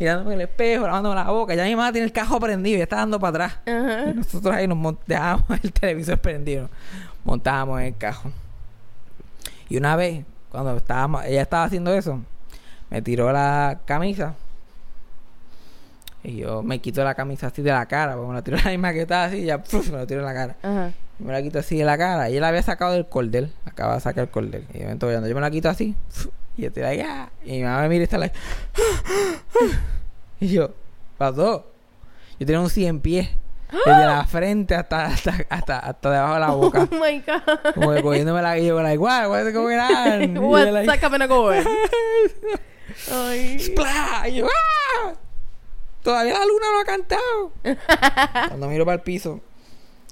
[0.00, 1.54] mirándome en el espejo, lavándome la boca.
[1.54, 3.60] Ya mi mamá tiene el cajo prendido y está dando para atrás.
[3.64, 6.68] Y nosotros ahí nos dejábamos el televisor prendido.
[7.22, 8.32] Montábamos en el cajón.
[9.68, 12.20] Y una vez, cuando estábamos, ella estaba haciendo eso,
[12.90, 14.34] me tiró la camisa.
[16.22, 18.70] Y yo me quito la camisa así de la cara, porque me la tiró la
[18.70, 19.90] misma que estaba así, y ya ¡puf!
[19.90, 20.56] me la tiró en la cara.
[20.62, 20.92] Ajá.
[21.20, 22.30] Y me la quito así de la cara.
[22.30, 23.52] Y él la había sacado del cordel.
[23.64, 24.66] Acaba de sacar el cordel.
[24.74, 26.28] Y momento, cuando yo me la quito así, ¡puf!
[26.56, 27.30] y yo estoy ahí, ¡ah!
[27.44, 28.36] Y mi mamá me mira y está like,
[30.40, 30.70] y yo,
[31.16, 31.66] pasó.
[32.38, 33.28] Yo tenía un 100 pies.
[33.70, 36.88] Desde la frente hasta, hasta, hasta, hasta debajo de la boca.
[36.90, 37.74] Oh my god.
[37.74, 40.22] Como que cogiéndome la y yo, like, what, on?
[40.22, 41.64] Y yo, What's like, that coming going?
[43.12, 43.58] Ay.
[43.58, 44.28] ¡Splah!
[44.28, 45.12] Y yo, ¡ah!
[46.08, 47.52] Todavía la luna no ha cantado.
[48.48, 49.40] Cuando miro para el piso,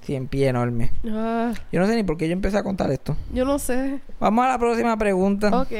[0.03, 0.91] 100 pies enorme.
[1.09, 3.17] Ah, Yo no sé ni por qué yo empecé a contar esto.
[3.33, 3.99] yo no sé.
[4.19, 5.47] Vamos a la próxima pregunta.
[5.59, 5.71] Ok.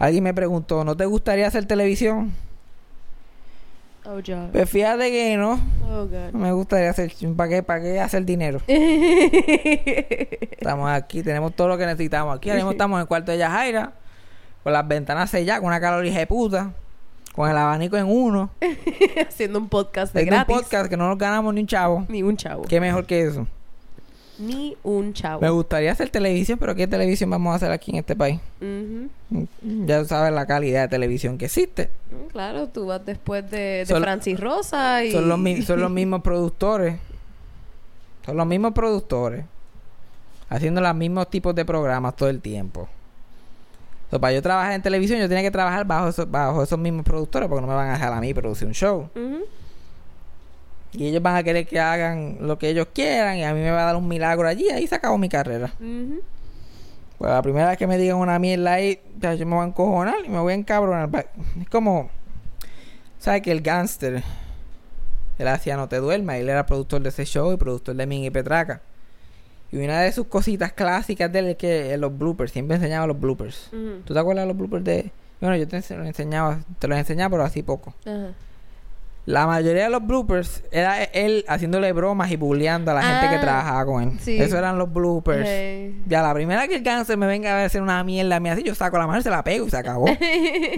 [0.00, 2.32] Alguien me preguntó, ¿no te gustaría hacer televisión?
[4.04, 4.50] Oh, God.
[4.52, 5.52] Pues fíjate que no.
[5.84, 6.32] Oh, No God.
[6.32, 7.12] me gustaría hacer...
[7.36, 8.60] ¿Para qué, para qué hacer dinero?
[8.66, 12.50] Estamos aquí, tenemos todo lo que necesitamos aquí.
[12.50, 13.92] Ahora mismo estamos en el cuarto de Yajaira,
[14.64, 16.72] con las ventanas selladas, con una calor hija de puta,
[17.36, 18.50] con el abanico en uno.
[19.28, 20.56] Haciendo un podcast de Tengo un gratis.
[20.56, 22.04] podcast que no nos ganamos ni un chavo.
[22.08, 22.62] Ni un chavo.
[22.64, 23.46] ¿Qué mejor que eso?
[24.38, 25.40] Ni un chavo.
[25.40, 28.38] Me gustaría hacer televisión, pero ¿qué televisión vamos a hacer aquí en este país?
[28.60, 29.46] Ujú.
[29.86, 31.90] Ya sabes la calidad de televisión que existe.
[32.10, 35.12] Mm, Claro, tú vas después de, de Son- Francis Rosa y...
[35.12, 36.98] Son los, mi- son los mismos productores.
[38.26, 39.44] Son los mismos productores.
[40.50, 42.88] Haciendo los mismos tipos de programas todo el tiempo.
[44.10, 47.04] So, para yo trabajar en televisión, yo tenía que trabajar bajo esos, bajo esos mismos
[47.04, 49.08] productores porque no me van a dejar a mí producir un show.
[50.92, 53.70] Y ellos van a querer que hagan lo que ellos quieran y a mí me
[53.70, 54.70] va a dar un milagro allí.
[54.70, 55.72] Ahí se acabó mi carrera.
[57.18, 59.68] Pues la primera vez que me digan una mierda ahí, ya yo me voy a
[59.68, 61.10] encojonar y me voy a encabronar.
[61.10, 61.24] Pa-
[61.60, 62.08] Es como,
[63.18, 64.22] ¿sabes que el gangster?
[65.38, 68.24] Él hacía No Te Duermas, él era productor de ese show y productor de Min
[68.24, 68.80] y Petraca.
[69.72, 73.18] Y una de sus cositas clásicas de él es que los bloopers, siempre enseñaba los
[73.20, 73.68] bloopers.
[73.72, 74.02] Ujú.
[74.04, 75.10] ¿Tú te acuerdas de los bloopers de.?
[75.40, 77.92] Bueno, yo te los enseñaba, te los enseñaba, pero así poco.
[79.26, 83.30] La mayoría de los bloopers era él haciéndole bromas y bulleando a la gente Ah,
[83.32, 84.12] que trabajaba con él.
[84.20, 84.40] sí.
[84.40, 85.44] Eso eran los bloopers.
[85.44, 86.00] Hey.
[86.06, 88.62] Ya la primera que el cáncer me venga a hacer una mierda a mí así,
[88.62, 90.06] yo saco la mano y se la pego y se acabó.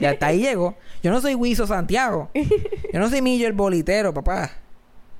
[0.01, 0.77] y hasta ahí llego.
[1.03, 2.31] Yo no soy Wiso Santiago.
[2.93, 4.51] Yo no soy Millo el bolitero, papá.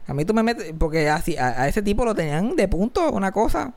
[0.09, 3.11] A mí tú me metes, porque así, a, a ese tipo lo tenían de punto,
[3.13, 3.73] una cosa.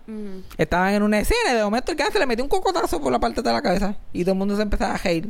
[0.57, 3.19] Estaban en una escena y de momento el cáncer le metió un cocotazo por la
[3.19, 3.95] parte de la cabeza.
[4.13, 5.29] Y todo el mundo se empezaba a reír.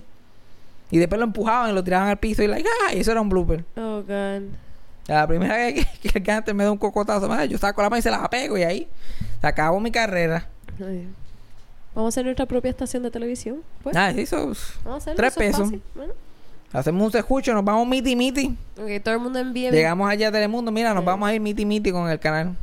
[0.91, 2.93] Y después lo empujaban y lo tiraban al piso y like, ¡ah!
[2.93, 3.65] Y eso era un blooper.
[3.77, 4.43] Oh, God.
[5.07, 7.89] La primera vez que, que el cáncer me da un cocotazo, madre, yo saco la
[7.89, 8.87] mano y se la pego y ahí
[9.41, 10.47] se acabó mi carrera.
[10.79, 11.07] Ay.
[11.95, 13.63] Vamos a hacer nuestra propia estación de televisión.
[13.83, 13.95] Pues.
[13.95, 15.17] Nada, eso Vamos a hacerlo.
[15.17, 15.63] tres eso es pesos.
[15.63, 15.81] fácil.
[15.95, 16.13] Bueno.
[16.73, 18.55] Hacemos un escucho, nos vamos miti miti.
[18.77, 19.71] Ok, todo el mundo envía...
[19.71, 22.55] Llegamos allá a Telemundo, mira, nos vamos a ir miti miti con el canal.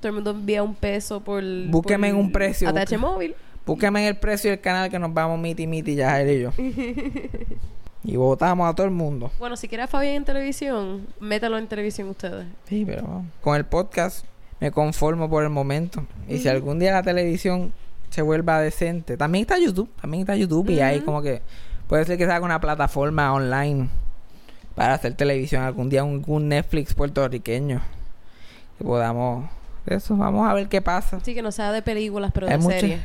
[0.00, 1.42] Todo el mundo envía un peso por...
[1.68, 3.34] Búsqueme en un precio, busque- móvil.
[3.64, 6.52] Búsqueme en el precio del canal que nos vamos miti miti, ya Jair y yo.
[8.04, 9.32] y votamos a todo el mundo.
[9.38, 12.46] Bueno, si quiere a Fabián en televisión, métalo en televisión ustedes.
[12.68, 13.26] Sí, pero vamos.
[13.40, 14.24] con el podcast
[14.60, 16.06] me conformo por el momento.
[16.28, 17.72] Y si algún día la televisión
[18.10, 21.42] se vuelva decente, también está YouTube, también está YouTube y ahí como que
[21.88, 23.88] puede ser que se haga una plataforma online
[24.74, 27.80] para hacer televisión algún día, un, Netflix puertorriqueño
[28.78, 29.48] que podamos
[29.86, 31.20] eso, vamos a ver qué pasa.
[31.20, 33.00] Sí, que no sea de películas, pero Hay de series.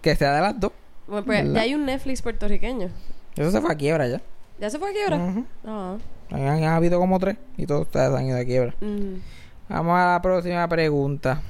[0.00, 0.72] Que sea de las dos.
[1.06, 2.88] Bueno, pues, ya hay un Netflix puertorriqueño.
[3.36, 4.22] Eso se fue a quiebra ya.
[4.58, 5.16] ¿Ya se fue a quiebra?
[5.16, 5.44] Ujú.
[5.66, 5.96] Ah.
[6.30, 8.74] Han, han habido como tres y todos ustedes han ido a quiebra.
[9.68, 11.42] Vamos a la próxima pregunta.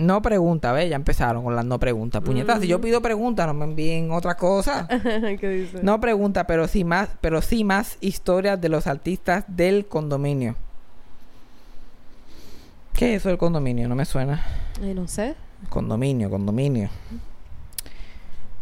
[0.00, 0.88] No pregunta, ¿ves?
[0.88, 2.22] Ya empezaron con las no preguntas.
[2.22, 4.88] Puñetas, si yo pido preguntas, no me envíen otras cosas.
[5.38, 5.82] ¿Qué dice?
[5.82, 10.56] No pregunta, pero sí más, pero sí más historias de los artistas del condominio.
[12.94, 13.88] ¿Qué es eso del condominio?
[13.88, 14.42] No me suena.
[14.82, 15.34] Ay, no sé.
[15.68, 16.88] Condominio, condominio.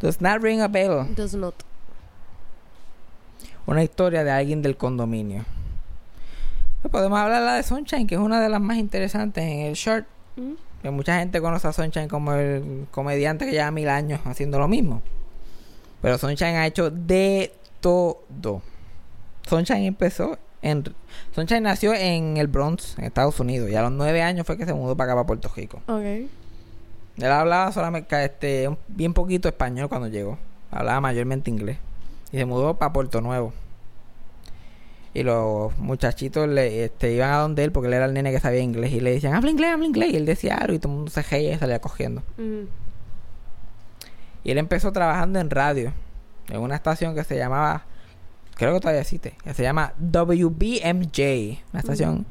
[0.00, 1.14] Does not ring a bell.
[1.14, 1.54] Does not.
[3.64, 5.44] Una historia de alguien del condominio.
[6.82, 9.60] Pues Podemos hablar de la de Sunshine, que es una de las más interesantes en
[9.60, 10.04] el short.
[10.34, 10.67] Mm.
[10.82, 14.68] Que mucha gente conoce a Sunshine como el comediante que lleva mil años haciendo lo
[14.68, 15.02] mismo.
[16.02, 18.62] Pero Sunshine ha hecho de todo.
[19.48, 20.84] Sunshine empezó en...
[21.34, 23.70] Sunshine nació en el Bronx, en Estados Unidos.
[23.70, 25.82] Y a los nueve años fue que se mudó para acá, para Puerto Rico.
[25.88, 26.28] Ok.
[27.18, 30.38] Él hablaba solamente este, un- bien poquito español cuando llegó.
[30.70, 31.78] Hablaba mayormente inglés.
[32.30, 33.52] Y se mudó para Puerto Nuevo.
[35.14, 38.40] Y los muchachitos le, este, iban a donde él porque él era el nene que
[38.40, 38.92] sabía inglés.
[38.92, 40.12] Y le decían, habla inglés, habla inglés.
[40.12, 42.22] Y él decía algo y todo el mundo se reía y salía cogiendo.
[42.36, 42.64] Mm.
[44.44, 45.92] Y él empezó trabajando en radio.
[46.48, 47.84] En una estación que se llamaba...
[48.54, 49.34] Creo que todavía existe.
[49.44, 51.58] Que se llama WBMJ.
[51.72, 52.26] Una estación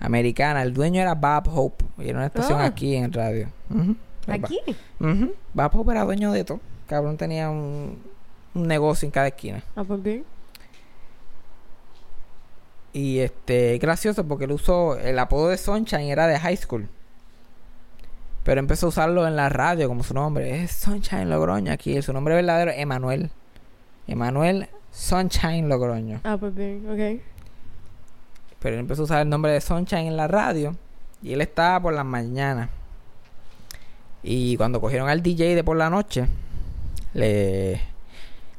[0.00, 0.62] americana.
[0.62, 1.84] El dueño era Bob Hope.
[1.98, 2.66] Y era una estación Ah.
[2.66, 3.48] aquí en radio.
[4.28, 4.58] Aquí.
[5.00, 5.32] Ujú.
[5.54, 6.60] Bob Hope era dueño de todo.
[6.88, 7.98] Cabrón tenía un,
[8.54, 9.62] un negocio en cada esquina.
[9.74, 10.24] Ah, pues bien.
[12.96, 16.88] Y este, es gracioso porque él usó el apodo de Sunshine era de high school.
[18.42, 20.62] Pero empezó a usarlo en la radio como su nombre.
[20.62, 22.00] Es Sunshine Logroño aquí.
[22.00, 23.30] Su nombre verdadero es Emanuel.
[24.06, 26.22] Emanuel Sunshine Logroño.
[26.24, 26.86] Ah, pues bien.
[26.88, 27.22] Ok.
[28.60, 30.74] Pero él empezó a usar el nombre de Sunshine en la radio.
[31.20, 32.70] Y él estaba por las mañanas.
[34.22, 36.28] Y cuando cogieron al DJ de por la noche,
[37.12, 37.78] le,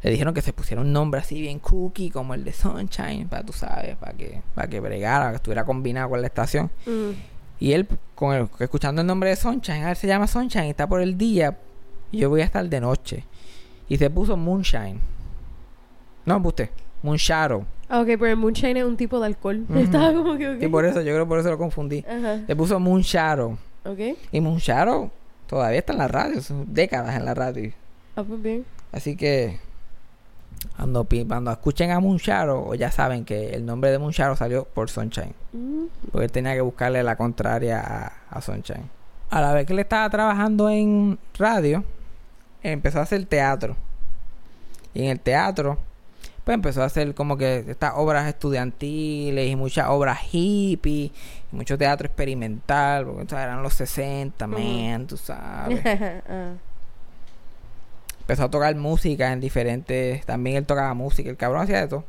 [0.08, 3.44] le dijeron que se pusiera un nombre así bien cookie, como el de Sunshine, para
[3.44, 6.72] tú sabes, para que, para que bregara, que estuviera combinado con la estación.
[6.86, 7.10] Mm.
[7.60, 10.88] Y él, con el- escuchando el nombre de Sunshine, a él se llama Sunshine, está
[10.88, 11.58] por el día,
[12.12, 13.26] y yo voy a estar de noche.
[13.90, 15.00] Y se puso Moonshine.
[16.26, 16.70] No, usted,
[17.04, 17.66] Moonshadow.
[17.90, 19.66] Ah, ok, pero el moonshine es un tipo de alcohol.
[19.70, 19.80] Ujú.
[19.80, 20.62] Estaba como que, ok.
[20.64, 22.04] Y por eso, yo creo que por eso lo confundí.
[22.08, 22.42] Ajá.
[22.48, 23.58] Le puso Moonshadow.
[23.86, 24.00] Ok.
[24.32, 25.10] Y Moonshadow
[25.48, 27.72] todavía está en la radio, son décadas en la radio.
[28.16, 28.66] Ah, pues bien.
[28.92, 29.60] Así que
[30.76, 35.34] cuando, cuando escuchen a Moonshadow, ya saben que el nombre de Moonshadow salió por Sunshine.
[35.54, 35.86] Mm.
[36.12, 38.90] Porque él tenía que buscarle la contraria a, a Sunshine.
[39.30, 41.84] A la vez que él estaba trabajando en radio,
[42.64, 43.76] empezó a hacer teatro.
[44.94, 45.78] Y en el teatro,
[46.44, 51.12] pues empezó a hacer como que estas obras estudiantiles y muchas obras hippie,
[51.52, 54.58] y mucho teatro experimental, porque eran los 60, Ujú.
[54.58, 55.82] man, tú sabes.
[58.28, 60.26] Empezó a tocar música en diferentes.
[60.26, 61.30] También él tocaba música.
[61.30, 62.04] El cabrón hacía de todo.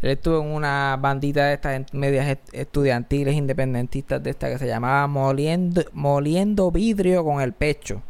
[0.00, 4.66] Él estuvo en una bandita de estas medias est- estudiantiles independentistas de esta que se
[4.66, 8.00] llamaba Moliendo, Moliendo Vidrio con el Pecho.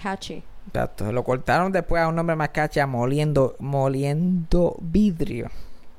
[0.00, 0.42] Catchy.
[0.68, 1.12] Exacto.
[1.12, 5.50] Lo cortaron después a un nombre más cacha, Moliendo, Moliendo Vidrio.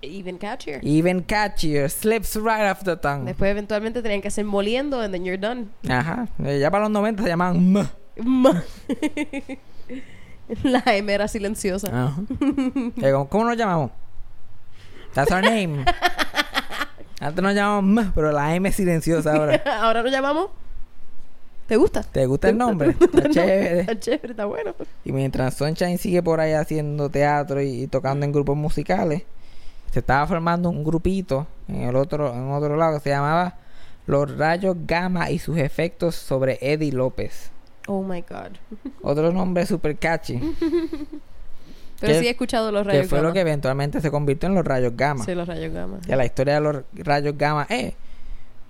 [0.01, 0.79] Even catchier.
[0.83, 3.25] Even catchier, slips right off the tongue.
[3.25, 5.67] Después eventualmente tenían que hacer moliendo and then you're done.
[5.87, 6.27] Ajá.
[6.43, 7.85] Eh, Ya para los 90 se llamaban M.
[10.63, 11.87] La M era silenciosa.
[11.87, 12.21] Ajá.
[12.97, 13.91] Eh, ¿Cómo, cómo nos llamamos?
[15.13, 15.85] That's our name.
[17.19, 19.61] Antes nos llamamos M, pero la M es silenciosa ahora.
[19.81, 20.49] Ahora nos llamamos.
[21.67, 22.03] ¿Te gusta?
[22.03, 22.95] ¿Te gusta el nombre?
[22.99, 23.79] Está chévere.
[23.81, 24.73] Está chévere, está bueno.
[25.05, 29.23] Y mientras Sunshine sigue por ahí haciendo teatro y, y tocando en grupos musicales,
[29.91, 33.55] se estaba formando un grupito en el otro, en otro lado que se llamaba
[34.07, 37.51] Los Rayos Gamma y sus efectos sobre Eddie López.
[37.87, 38.51] Oh my god.
[39.01, 40.39] Otro nombre super catchy.
[41.99, 43.27] Pero ¿Qué- sí he escuchado los rayos que fue gamma.
[43.29, 45.23] lo que eventualmente se convirtió en los Rayos Gamma.
[45.23, 45.99] Sí, los rayos gamma.
[46.05, 47.93] Que la historia de los rayos gamma es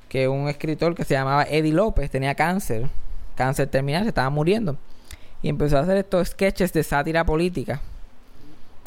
[0.09, 2.89] que un escritor que se llamaba Eddie López tenía cáncer,
[3.35, 4.75] cáncer terminal, se estaba muriendo.
[5.41, 7.81] Y empezó a hacer estos sketches de sátira política.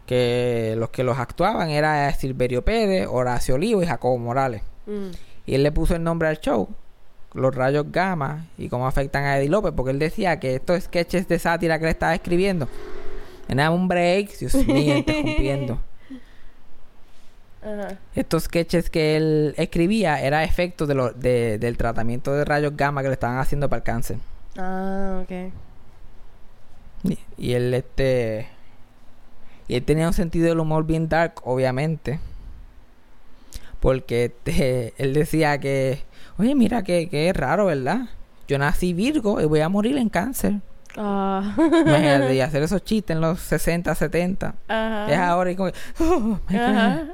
[0.07, 4.62] Que los que los actuaban era Silverio Pérez, Horacio Olivo y Jacobo Morales.
[4.86, 5.09] Mm.
[5.46, 6.68] Y él le puso el nombre al show,
[7.35, 11.26] los rayos gamma, y cómo afectan a Eddie López, porque él decía que estos sketches
[11.28, 12.68] de sátira que él estaba escribiendo,
[13.49, 15.80] era un break, Dios mío, interrumpiendo.
[17.62, 17.99] Ajá.
[18.14, 23.03] Estos sketches que él escribía era efecto de lo, de- del tratamiento de rayos gamma
[23.03, 24.18] que le estaban haciendo para el cáncer.
[24.59, 25.53] Ah, ok.
[27.05, 28.49] Y, y él este
[29.66, 32.20] y él tenía un sentido del humor bien dark, obviamente.
[33.80, 36.03] Porque este, él decía que,
[36.39, 38.09] oye, mira que, que es raro, ¿verdad?
[38.49, 40.61] Yo nací Virgo y voy a morir en cáncer.
[40.97, 41.55] Ah.
[41.57, 44.55] Imagínate, y hacer esos chistes en los 60, 70.
[44.68, 45.07] Ajá.
[45.12, 47.05] Es ahora y como, que, oh my Ajá.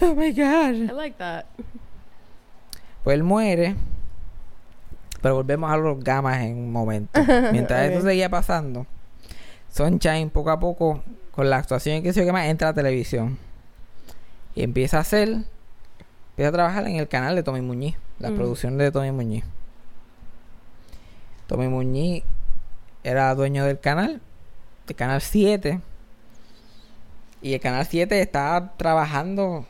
[0.00, 0.74] god, oh my god.
[0.74, 1.44] I like that.
[3.04, 3.76] Pues él muere.
[5.20, 7.20] Pero volvemos a los gamas en un momento.
[7.52, 7.92] Mientras Ok.
[7.94, 8.86] eso seguía pasando,
[9.70, 13.38] Sunshine poco a poco, con la actuación que se más, entra a la televisión.
[14.54, 15.44] Y empieza a hacer,
[16.36, 18.36] empieza a trabajar en el canal de Tommy Muñiz, la Mm.
[18.36, 19.42] producción de Tommy Muñiz.
[21.46, 22.24] Tommy Muñiz
[23.04, 24.20] era dueño del canal,
[24.86, 25.80] del canal 7.
[27.40, 29.64] Y el canal 7 estaba trabajando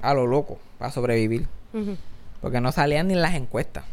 [0.00, 1.46] a lo loco para sobrevivir.
[2.40, 3.84] Porque no salían ni en las encuestas.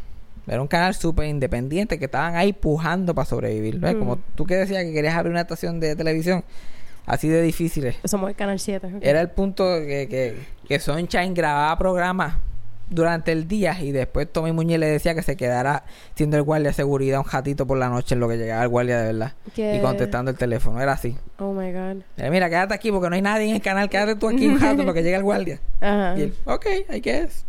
[0.47, 3.79] Era un canal súper independiente que estaban ahí pujando para sobrevivir.
[3.79, 3.95] ¿ves?
[3.95, 6.43] Como tú que decías que querías abrir una estación de televisión,
[7.05, 7.95] así de difíciles.
[8.05, 8.87] Somos el canal 7.
[8.87, 8.93] ok.
[9.01, 10.37] Era el punto que, que,
[10.67, 12.35] que Sunshine grababa programas
[12.89, 15.83] durante el día y después Tommy Muñiz le decía que se quedara
[16.15, 18.69] siendo el guardia de seguridad un ratito por la noche en lo que llegaba el
[18.69, 19.33] guardia de verdad.
[19.55, 20.79] Y contestando el teléfono.
[20.81, 21.17] Era así.
[21.39, 22.03] Oh my god.
[22.17, 23.89] Era, Mira, quédate aquí porque no hay nadie en el canal.
[23.89, 25.59] Quédate tú aquí un rato en lo que llega el guardia.
[25.81, 26.17] Ajá.
[26.17, 27.45] Y él, ok, I guess.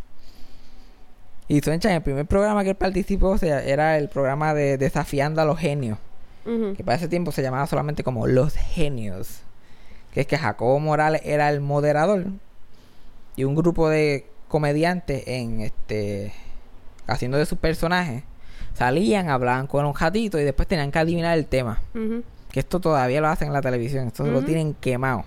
[1.46, 5.42] Y Sunshine, el primer programa que él participó o sea, era el programa de Desafiando
[5.42, 5.98] a los Genios.
[6.45, 9.40] Que para ese tiempo se llamaba solamente como Los Genios.
[10.12, 12.26] Que es que Jacobo Morales era el moderador.
[13.36, 16.32] Y un grupo de comediantes en este.
[17.07, 18.22] haciendo de sus personajes.
[18.74, 21.80] Salían, hablaban con un gatito y después tenían que adivinar el tema.
[22.51, 24.09] Que esto todavía lo hacen en la televisión.
[24.09, 25.24] Esto lo tienen quemado.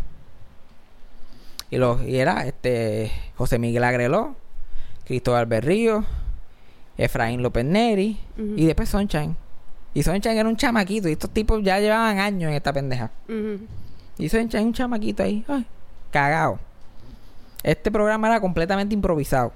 [1.69, 4.35] Y, los, y era este José Miguel Agreló,
[5.05, 6.05] Cristóbal Berrío,
[6.97, 9.35] Efraín López Neri y después Sunshine.
[9.97, 13.09] Y Sunshine era un chamaquito y estos tipos ya llevaban años en esta pendeja.
[14.19, 15.65] Y Sunshine un chamaquito ahí, ay,
[16.11, 16.59] cagado.
[17.63, 19.53] Este programa era completamente improvisado.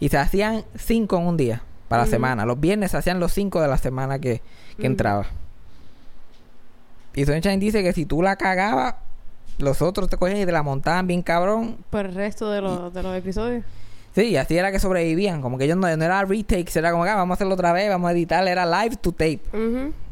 [0.00, 2.44] Y se hacían cinco en un día para la semana.
[2.44, 4.42] Los viernes se hacían los cinco de la semana que,
[4.76, 5.26] que entraba.
[7.14, 8.96] Y Sunshine dice que si tú la cagabas,
[9.58, 11.76] los otros te cogían y te la montaban bien cabrón.
[11.90, 13.64] Por el resto de los, de los episodios.
[14.14, 15.42] Sí, y así era que sobrevivían.
[15.42, 17.72] Como que ellos no, no era retakes, era como que "Ah, vamos a hacerlo otra
[17.72, 19.40] vez, vamos a editar, era live to tape.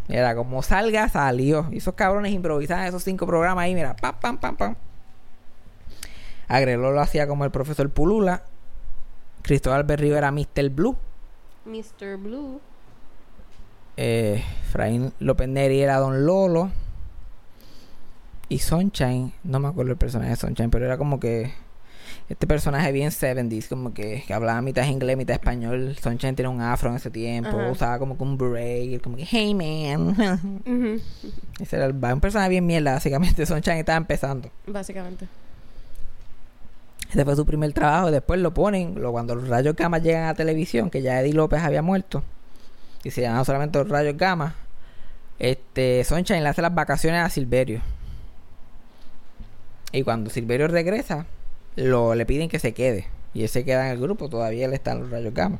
[0.09, 1.68] Era como salga, salió.
[1.70, 4.74] Y esos cabrones improvisaban esos cinco programas ahí, mira, pam, pam, pam, pam.
[6.48, 8.42] Agreló lo hacía como el profesor Pulula.
[9.42, 10.68] Cristóbal Berrío era Mr.
[10.70, 10.96] Blue.
[11.64, 12.16] Mr.
[12.18, 12.61] Blue.
[13.96, 16.70] Eh, Fraín López Neri era Don Lolo.
[18.48, 21.55] Y Sunshine, no me acuerdo el personaje de Sunshine, pero era como que
[22.32, 25.94] este personaje bien 70s, como que, que hablaba mitad inglés, mitad español.
[26.02, 27.70] Sunshine tenía un afro en ese tiempo, Ajá.
[27.70, 30.16] usaba como que un él como que, hey man.
[31.60, 33.44] Ese era el, un personaje bien mierda, básicamente.
[33.46, 34.50] Sunshine estaba empezando.
[34.66, 35.28] Básicamente.
[37.10, 38.10] Ese fue su primer trabajo.
[38.10, 41.60] Después lo ponen, lo, cuando los rayos gamma llegan a televisión, que ya Eddie López
[41.60, 42.22] había muerto.
[43.04, 44.54] Y se llamaban solamente los rayos gamma.
[45.38, 47.82] Este, Sunshine le hace las vacaciones a Silverio.
[49.92, 51.26] Y cuando Silverio regresa,
[51.76, 53.06] lo, le piden que se quede.
[53.34, 55.58] Y él se queda en el grupo, todavía él está en los rayos gamma.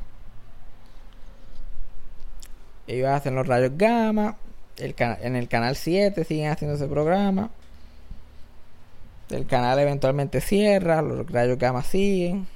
[2.87, 4.37] Ellos hacen los rayos gamma.
[4.77, 7.49] El en el canal 7 siguen haciendo ese programa.
[9.29, 12.47] El canal eventualmente cierra, los rayos gamma siguen.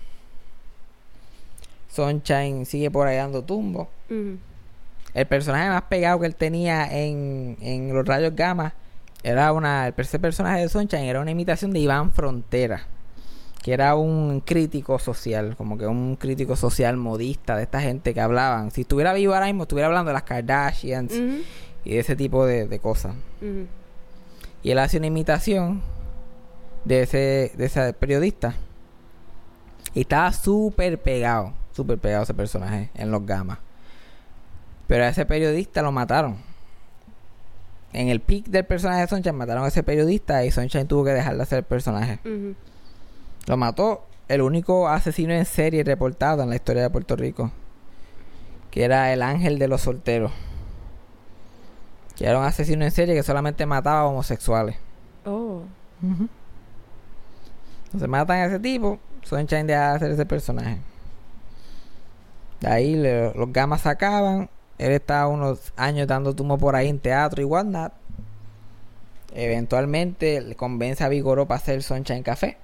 [1.89, 3.89] Sunshine sigue por ahí dando tumbo.
[5.14, 8.76] El personaje más pegado que él tenía en, en los rayos gamma
[9.24, 9.88] era una.
[9.88, 12.86] El ese personaje de Sunshine era una imitación de Iván Frontera,
[13.62, 18.22] que era un crítico social, como que un crítico social modista de esta gente que
[18.22, 18.72] hablaban.
[18.72, 21.14] Si estuviera vivo ahora mismo, estuviera hablando de las Kardashians
[21.84, 23.16] y de ese tipo de, de cosas.
[24.64, 25.82] Y él hace una imitación
[26.86, 28.55] de ese, de ese periodista.
[29.93, 33.60] Y estaba súper pegado, súper pegado ese personaje en los gamas.
[34.88, 36.38] Pero a ese periodista lo mataron.
[37.93, 41.12] En el pic del personaje de Sunshine mataron a ese periodista y Sunshine tuvo que
[41.12, 42.20] dejar de hacer el personaje.
[43.48, 47.52] Lo mató el único asesino en serie reportado en la historia de Puerto Rico.
[48.72, 50.32] Que era el ángel de los solteros.
[52.16, 54.76] Que era un asesino en serie que solamente mataba a homosexuales.
[55.26, 55.62] Oh.
[57.86, 60.80] Entonces matan a ese tipo, Sunshine deja de hacer ese personaje.
[62.60, 64.50] De ahí le- los gamas se acaban.
[64.78, 67.93] Él estaba unos años dando tumo por ahí en teatro y whatnot.
[69.34, 72.58] Eventualmente le convence a Vigoró para hacer Sunshine Café.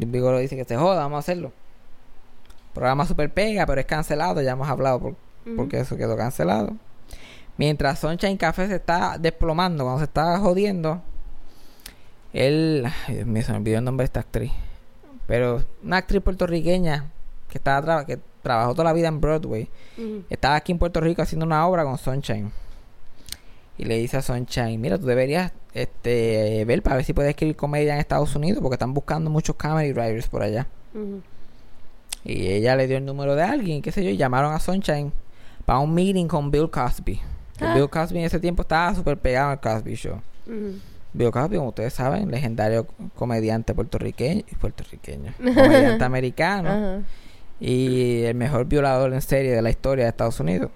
[0.00, 1.52] Y Vigoró dice que se joda, vamos a hacerlo.
[2.72, 4.42] Programa super pega, pero es cancelado.
[4.42, 5.14] Ya hemos hablado por,
[5.56, 6.72] porque eso quedó cancelado.
[7.56, 11.00] Mientras Sunshine Café se está desplomando, cuando se está jodiendo,
[12.32, 12.86] él.
[13.08, 14.52] Dios mío, se me olvidó el nombre de esta actriz.
[15.26, 17.10] Pero una actriz puertorriqueña
[17.48, 19.70] que, estaba tra- que trabajó toda la vida en Broadway.
[20.28, 22.50] Estaba aquí en Puerto Rico haciendo una obra con Sunshine.
[23.76, 27.56] Y le dice a Sunshine, mira, tú deberías este, ver para ver si puedes escribir
[27.56, 30.66] comedia en Estados Unidos porque están buscando muchos comedy writers por allá.
[32.24, 35.12] Y ella le dio el número de alguien, qué sé yo, y llamaron a Sunshine
[35.64, 37.20] para un meeting con Bill Cosby.
[37.60, 37.74] Ah.
[37.74, 40.20] Bill Cosby en ese tiempo estaba súper pegado al Cosby Show.
[41.12, 47.02] Bill Cosby, como ustedes saben, legendario comediante puertorriqueño, puertorriqueño, comediante americano
[47.60, 50.70] y el mejor violador en serie de la historia de Estados Unidos.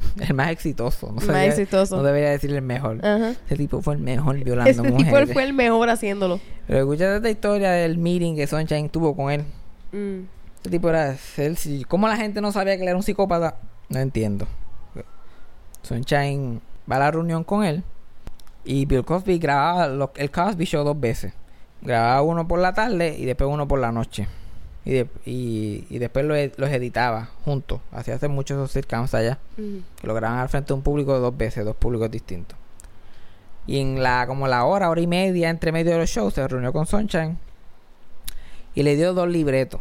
[0.20, 1.08] El más exitoso.
[1.12, 1.96] No, Más exitoso.
[1.96, 2.98] no debería decir el mejor.
[3.04, 5.32] Ese tipo fue el mejor violando Ese tipo mujeres.
[5.32, 6.40] fue el mejor haciéndolo.
[6.66, 9.44] Pero escucha esta historia del meeting que Sunshine tuvo con él.
[9.92, 10.20] Mm.
[10.56, 11.56] Este tipo era él.
[11.88, 13.56] ¿Cómo la gente no sabía que él era un psicópata?
[13.88, 14.46] No entiendo.
[15.82, 17.82] Sunshine va a la reunión con él
[18.64, 21.32] y Bill Cosby grababa lo- el Cosby Show dos veces.
[21.80, 24.26] Grababa uno por la tarde y después uno por la noche.
[24.88, 27.80] Y, de- y, y después e- los editaba juntos.
[27.92, 29.36] Hacía hace muchos esos sitcoms allá.
[30.00, 32.56] Que lo grababan al frente de un público dos veces, dos públicos distintos.
[33.66, 36.48] Y en la como la hora, hora y media entre medio de los shows se
[36.48, 37.36] reunió con Sunshine
[38.74, 39.78] y le dio dos libretos.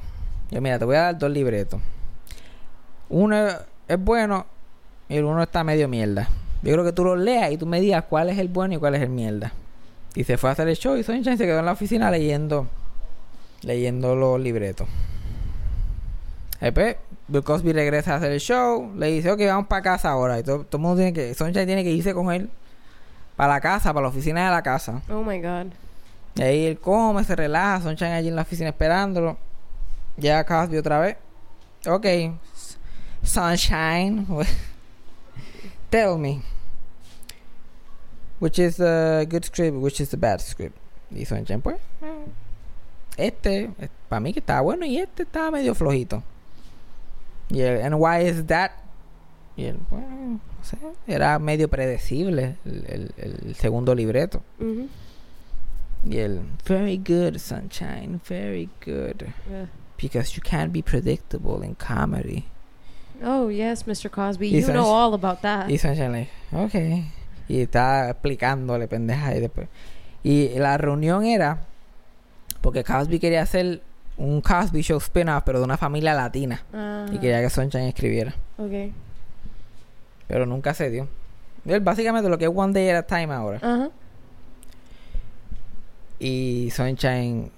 [0.52, 1.80] Yo, mira, te voy a dar dos libretos.
[3.08, 3.48] Uno
[3.88, 4.46] es bueno
[5.08, 6.28] y el uno está medio mierda.
[6.64, 8.78] Yo creo que tú los leas y tú me digas cuál es el bueno y
[8.78, 9.54] cuál es el mierda.
[10.16, 12.68] Y se fue a hacer el show y Sunshine se quedó en la oficina leyendo
[13.62, 14.88] leyendo los libretos.
[16.60, 16.96] Después,
[17.28, 20.40] Bill Cosby regresa a hacer el show, le dice, ok, vamos para casa ahora.
[20.40, 22.50] Y todo, todo el mundo tiene que, Sunshine tiene que irse con él
[23.36, 25.02] para la casa, para la oficina de la casa.
[25.10, 25.68] Oh my God.
[26.36, 29.38] Y ahí él come, se relaja, Sunshine allí en la oficina esperándolo.
[30.18, 31.18] Llega Cosby otra vez.
[31.86, 32.06] Ok,
[33.24, 34.26] Sunshine,
[35.90, 36.42] tell me.
[38.40, 40.78] Which is the good script, which is the bad script.
[41.12, 42.26] Y Sunshine, pues, eh,
[43.18, 43.70] este,
[44.10, 46.24] para mí que estaba bueno y este estaba medio flojito.
[47.50, 48.72] Y él, and why is that?
[49.56, 50.08] Y él, bueno,
[50.40, 53.14] no sé, era medio predecible el, el-
[53.46, 54.44] el segundo libreto.
[56.06, 59.24] Y él, very good, Sunshine, very good.
[59.50, 59.66] Yeah.
[60.00, 62.46] Because you can't be predictable in comedy.
[63.24, 64.12] Oh, yes, Mr.
[64.12, 64.50] Cosby.
[64.54, 65.70] Y You know all about that.
[65.72, 66.76] Y Sunshine, like, ok.
[67.50, 69.68] Y está explicándole pendeja y después.
[70.24, 71.66] Y la reunión era
[72.68, 73.82] porque Cosby quería hacer
[74.18, 76.62] un Cosby Show spin-off, pero de una familia latina.
[76.74, 78.34] Ah, Y quería que Sunshine escribiera.
[78.58, 78.92] ok.
[80.28, 81.08] Pero nunca se dio.
[81.66, 83.60] Él básicamente lo que es One Day at a Time ahora.
[83.64, 83.90] Ajá.
[86.20, 87.52] Y Sunshine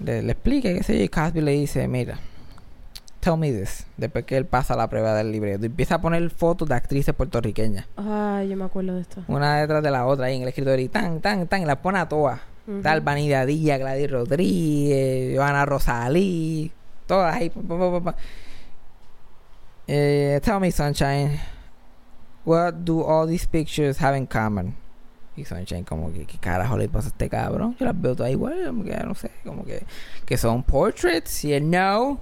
[0.00, 2.18] le, le explica, qué sé yo, y Cosby le dice, mira,
[3.20, 3.86] tell me this.
[3.98, 5.66] Después que él pasa la prueba del libreto.
[5.66, 7.84] Empieza a poner fotos de actrices puertorriqueñas.
[7.98, 9.22] Ah, yo me acuerdo de esto.
[9.28, 10.82] Una detrás de la otra ahí en el escritorio.
[10.82, 11.60] Y tan, tan, tan.
[11.60, 12.40] Y las pone a todas.
[12.66, 12.80] Ujú.
[12.82, 16.72] Tal Vanidad Díaz, Gladys Rodríguez, Joana Rosalí.
[17.06, 17.50] Todas ahí.
[17.50, 18.14] pa, pa, pa.
[19.86, 21.40] Eh, tell me, Sunshine.
[22.44, 24.74] What do all these pictures have in common?
[25.36, 27.76] Y Sunshine como que, ¿qué carajo le pasa a este cabrón?
[27.78, 29.84] Yo las veo todas igual, como que, no sé, como que,
[30.24, 31.44] que son portraits.
[31.44, 32.20] Y él, no.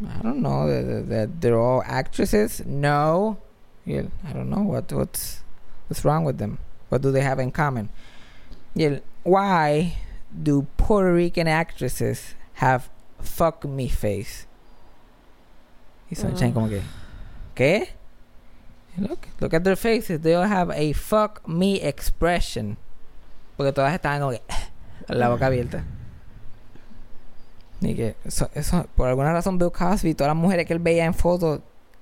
[0.00, 2.64] I don't know, that, that- they're all actresses.
[2.66, 3.38] No.
[3.86, 4.02] I
[4.32, 5.42] don't know, what, what's,
[5.88, 6.58] what's wrong with them?
[6.88, 7.88] What do they have in common?
[8.74, 9.94] Y él, why
[10.30, 14.46] do Puerto Rican actresses have fuck me face?
[16.10, 16.54] Y Sunshine Ah.
[16.54, 16.82] como que,
[17.54, 17.88] ¿qué?
[18.96, 20.20] Look, look at their faces.
[20.20, 22.76] They all have a fuck me expression.
[23.56, 24.42] Porque todas estaban como que
[25.08, 25.84] la boca abierta.
[27.80, 31.04] Y que eso, eso, por alguna razón Bill Cosby, todas las mujeres que él veía
[31.04, 31.60] en fotos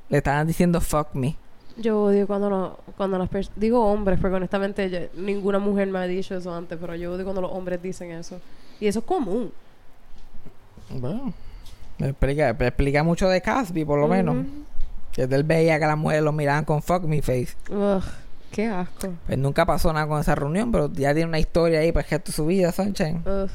[0.08, 1.36] le estaban diciendo fuck me.
[1.76, 3.58] Yo odio cuando, no, cuando las personas...
[3.58, 7.24] Digo hombres, porque honestamente yo- ninguna mujer me ha dicho eso antes, pero yo odio
[7.24, 8.40] cuando los hombres dicen eso.
[8.80, 9.52] Y eso es común.
[10.90, 11.32] Bueno,
[11.98, 14.44] me explica, me explica mucho de Cosby, por lo menos.
[15.12, 17.54] Que él veía que las mujeres lo miraban con fuck me face.
[17.70, 18.02] Ugh,
[18.50, 19.08] qué asco.
[19.26, 22.18] Pues nunca pasó nada con esa reunión, pero ya tiene una historia ahí para que
[22.18, 23.22] tu su vida, Sunshine.
[23.26, 23.50] Ugh.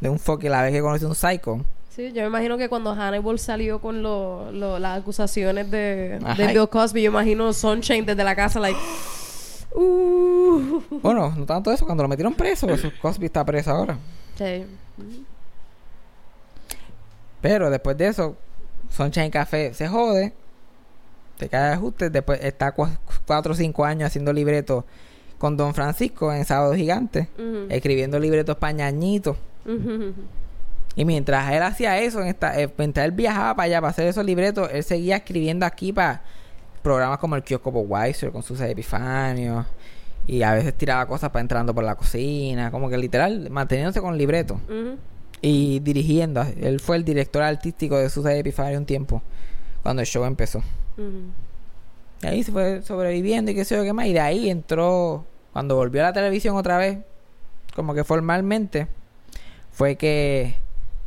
[0.00, 1.64] De un fuck y la vez que conoció un psycho.
[1.94, 6.46] Sí, yo me imagino que cuando Hannibal salió con lo, lo- las acusaciones de, de
[6.46, 8.78] Bill Cosby, yo imagino Sunshine desde la casa, like...
[9.74, 10.80] Uh.
[11.02, 13.98] Bueno, no tanto eso, cuando lo metieron preso, pues Cosby está preso ahora.
[14.36, 14.64] Sí.
[17.40, 18.36] Pero después de eso,
[18.90, 20.32] Sunshine Café se jode,
[21.38, 24.84] te cae de ajuste, después está cua- cuatro o cinco años haciendo libretos
[25.38, 27.28] con Don Francisco en Sábado Gigante,
[27.68, 29.36] escribiendo libretos pañañitos.
[29.66, 30.12] Ujú.
[30.94, 34.06] Y mientras él hacía eso, en esta, eh, mientras él viajaba para allá para hacer
[34.06, 36.22] esos libretos, él seguía escribiendo aquí para
[36.82, 39.64] programas como el Kiosco Weiser con Susa Epifanio.
[40.26, 44.16] Y a veces tiraba cosas para entrando por la cocina, como que literal, manteniéndose con
[44.16, 44.58] libretos.
[44.68, 44.96] Ujú.
[45.40, 46.44] Y dirigiendo.
[46.60, 49.22] Él fue el director artístico de Susa Epifanio un tiempo,
[49.82, 50.62] cuando el show empezó.
[52.22, 54.06] Y ahí se fue sobreviviendo y qué sé yo qué más.
[54.06, 56.98] Y de ahí entró, cuando volvió a la televisión otra vez,
[57.74, 58.86] como que formalmente,
[59.72, 60.54] fue que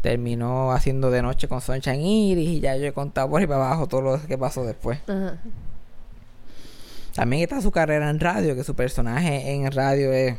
[0.05, 3.65] terminó haciendo de noche con Sunshine Iris y ya yo he contado por ahí para
[3.65, 4.99] abajo todo lo que pasó después.
[5.07, 5.37] Ajá.
[7.15, 10.35] También está su carrera en radio, que su personaje en radio es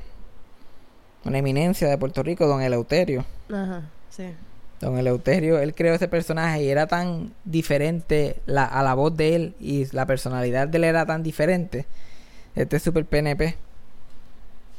[1.24, 3.24] una eminencia de Puerto Rico, Don Eleuterio.
[3.52, 3.82] Ajá.
[4.08, 4.26] Sí.
[4.80, 9.34] Don Eleuterio, él creó ese personaje y era tan diferente la- a la voz de
[9.34, 11.86] él y la personalidad de él era tan diferente.
[12.54, 13.56] Este super PNP.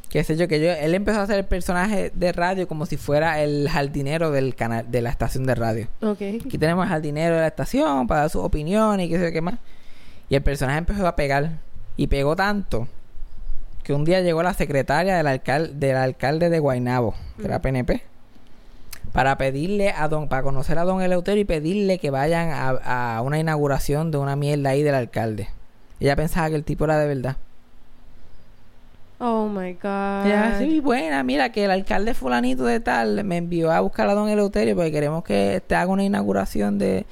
[0.10, 2.96] Qué sé yo, que yo, él empezó a hacer el personaje de radio como si
[2.98, 5.88] fuera el jardinero del canal, de la estación de radio.
[6.46, 9.32] Aquí tenemos al jardinero de la estación para dar sus opiniones y qué sé yo
[9.34, 9.56] qué más.
[10.30, 11.60] Y el personaje empezó a pegar.
[11.98, 12.88] Y pegó tanto
[13.84, 18.02] que un día llegó la secretaria del, alcal- del alcalde de Guaynabo, que era PNP,
[19.14, 23.22] para pedirle a don, para conocer a don Eleuterio y pedirle que vayan a, a
[23.22, 25.50] una inauguración de una mierda ahí del alcalde.
[26.00, 27.38] Ella pensaba que el tipo era de verdad.
[29.20, 30.28] Oh my God.
[30.28, 34.14] Ya, sí, buena, mira que el alcalde fulanito de tal me envió a buscar a
[34.14, 37.06] don Eleuterio porque queremos que te haga una inauguración de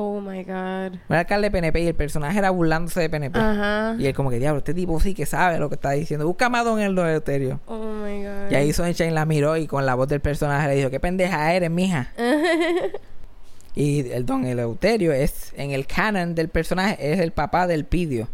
[0.00, 0.96] Oh my God.
[1.08, 3.36] un alcalde PNP y el personaje era burlándose de PNP.
[3.36, 3.96] Ajá.
[3.98, 6.24] Y él como que, diablo, este tipo sí que sabe lo que está diciendo.
[6.24, 7.58] Búscame a don Eleuterio.
[7.66, 8.52] Oh my God.
[8.52, 11.52] Y ahí Sunshine la miró y con la voz del personaje le dijo, qué pendeja
[11.52, 12.12] eres, mija.
[13.74, 18.28] y el don Eleuterio es, en el canon del personaje, es el papá del Pidio.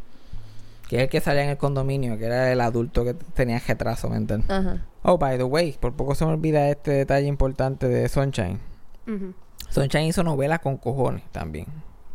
[0.88, 4.08] Que es el que salía en el condominio, que era el adulto que tenía retraso
[4.10, 4.44] mental.
[4.48, 4.84] Ajá.
[5.02, 8.58] Oh, by the way, por poco se me olvida este detalle importante de Sunshine.
[9.06, 9.34] Ujú.
[9.70, 11.66] Sunshine hizo novelas con cojones también.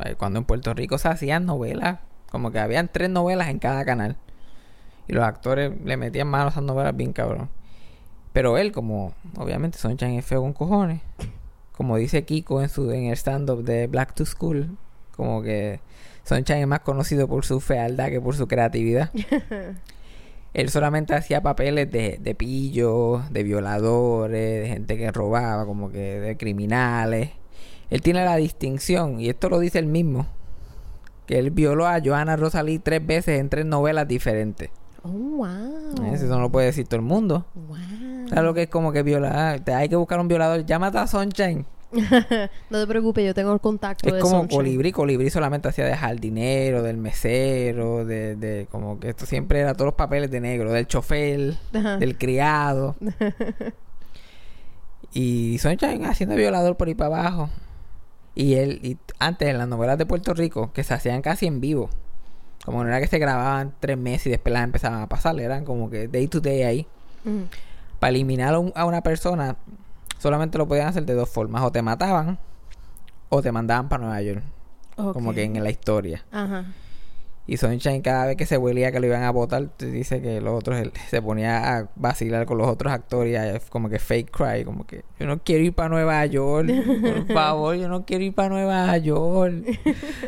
[0.04, 2.00] Eh, Cuando en Puerto Rico se hacían novelas,
[2.32, 4.18] como que habían tres novelas en cada canal.
[5.08, 7.50] Y los actores le metían mano a esas novelas bien cabrón.
[8.34, 11.02] Pero él, como obviamente Sunshine es feo con cojones,
[11.72, 14.78] como dice Kiko en su en el stand-up de Black to School,
[15.16, 15.80] como que
[16.30, 19.10] Sunshine es más conocido por su fealdad que por su creatividad.
[20.54, 26.20] Él solamente hacía papeles de, de pillos, de violadores, de gente que robaba, como que
[26.20, 27.32] de criminales.
[27.90, 30.28] Él tiene la distinción, y esto lo dice él mismo,
[31.26, 34.70] que él violó a Johanna Rosalí tres veces en tres novelas diferentes.
[35.02, 36.14] Oh, wow.
[36.14, 37.46] Eso no lo puede decir todo el mundo.
[37.56, 37.78] Wow.
[38.28, 39.62] ¿Sabes lo que es como que violar?
[39.62, 40.66] Te hay que buscar un violador.
[40.66, 41.66] Llámate a Sunshine.
[42.70, 44.58] no te preocupes, yo tengo el contacto Es de como Sunshine.
[44.58, 44.92] Colibrí.
[44.92, 49.88] Colibrí solamente hacía de jardinero, del mesero, de, de como que esto siempre era todos
[49.88, 51.98] los papeles de negro, del chofer, Ajá.
[51.98, 52.96] del criado.
[55.14, 57.50] y Sunshine haciendo violador por ahí para abajo.
[58.36, 61.60] Y él, y antes en las novelas de Puerto Rico, que se hacían casi en
[61.60, 61.90] vivo.
[62.64, 65.66] Como no era que se grababan tres meses y después las empezaban a pasar, eran
[65.66, 66.88] como que day to day ahí.
[68.00, 69.58] Para eliminar a, un- a una persona,
[70.20, 72.38] solamente lo podían hacer de dos formas: o te mataban
[73.30, 74.44] o te mandaban para Nueva York.
[74.96, 76.24] Como que en la historia.
[76.32, 76.66] Ajá.
[77.50, 80.40] Y Sunshine cada vez que se huelía que lo iban a votar, te dice que
[80.40, 84.64] los otros él se ponía a vacilar con los otros actores como que fake cry,
[84.64, 86.70] como que yo no quiero ir para Nueva York,
[87.02, 89.66] por favor, yo no quiero ir para Nueva York.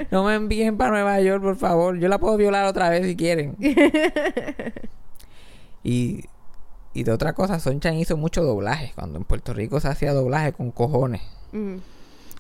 [0.10, 2.00] No me envíen para Nueva York, por favor.
[2.00, 3.56] Yo la puedo violar otra vez si quieren.
[5.84, 6.26] y
[6.94, 8.92] y de otra cosa, Sunshine hizo mucho doblaje.
[8.96, 11.22] Cuando en Puerto Rico se hacía doblaje con cojones.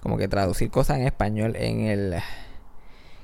[0.01, 2.15] Como que traducir cosas en español en el...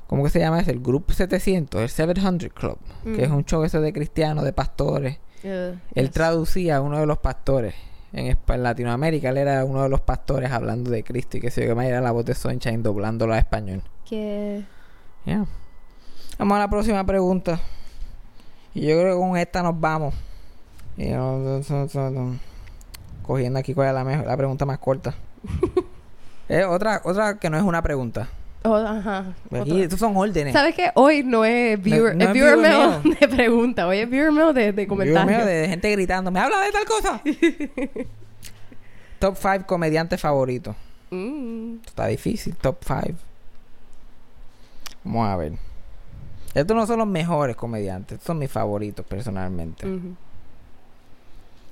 [0.07, 0.61] ¿Cómo que se llama?
[0.61, 2.77] Es el Group 700, el 700 Club.
[3.03, 5.17] Que es un show ese de cristianos, de pastores.
[5.43, 6.11] Uh, Él yes.
[6.11, 7.75] traducía a uno de los pastores.
[8.13, 11.67] En, Latinoamérica él era uno de los pastores hablando de Cristo y que se yo
[11.67, 13.83] qué más era la voz de Sunshine doblándolo a español.
[14.05, 14.63] Que...
[15.25, 15.45] Ya.
[16.37, 17.59] Vamos a la próxima pregunta.
[18.73, 20.13] Y yo creo que con esta nos vamos.
[20.97, 21.11] Y.
[23.23, 25.13] Cogiendo aquí cuál es la, mejor, la pregunta más corta.
[26.49, 28.29] Eh, otra, otra que no es una pregunta.
[28.63, 29.33] Oh, ajá.
[29.51, 29.83] Aquí, Otra.
[29.83, 30.53] estos son órdenes.
[30.53, 30.91] ¿Sabes qué?
[30.95, 33.85] Hoy no es viewer, No- no es viewer viewer mail de pregunta.
[33.85, 35.25] Hoy es viewer mail de, de comentarios.
[35.37, 37.21] mío, de gente gritando, me habla de tal cosa.
[39.19, 40.73] Top 5 comediantes favoritos.
[41.11, 41.79] Mm.
[41.85, 43.19] Está difícil, top 5.
[45.03, 45.51] Vamos a ver.
[46.53, 49.85] Estos no son los mejores comediantes, estos son mis favoritos personalmente.
[49.85, 50.15] Ujú.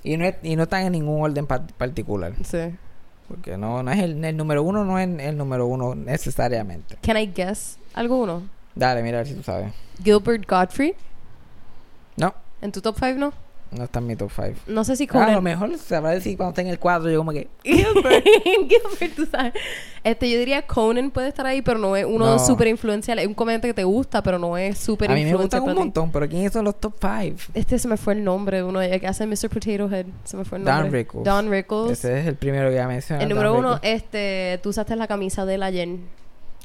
[0.06, 2.34] Y, no es- y no están en ningún orden pa- particular.
[2.44, 2.60] Sí.
[3.28, 6.96] Porque no, no es el, el número uno, no es el número uno necesariamente.
[7.02, 8.44] Can I guess alguno?
[8.76, 9.74] Dale, mira a ver si tú sabes.
[10.04, 10.94] Gilbert Godfrey.
[12.18, 13.34] No, ¿En tu top 5 no?
[13.76, 14.52] No está en mi top 5.
[14.68, 17.18] No sé si Ah, a lo mejor sabrá decir cuando esté en el cuadro, yo
[17.20, 17.48] como que...
[17.64, 18.26] Gilbert.
[18.44, 19.54] Gilbert, tú sabes.
[20.04, 22.40] Este, yo diría Conan puede estar ahí, pero no es uno No.
[22.40, 23.18] súper influencial.
[23.20, 25.78] Es un comediante que te gusta, pero no es súper A mí me influencial gustan
[25.78, 27.38] un montón, pero ¿quiénes son los top 5?
[27.54, 29.50] Este se me fue el nombre de uno de que hace Mr.
[29.50, 30.06] Potato Head.
[30.24, 31.00] Se me fue el Don nombre.
[31.00, 31.24] Rickles.
[31.26, 31.92] Don Rickles.
[31.92, 33.24] Ese es el primero que ya mencioné.
[33.24, 35.90] el número uno, este, tú usaste la camisa de él ayer.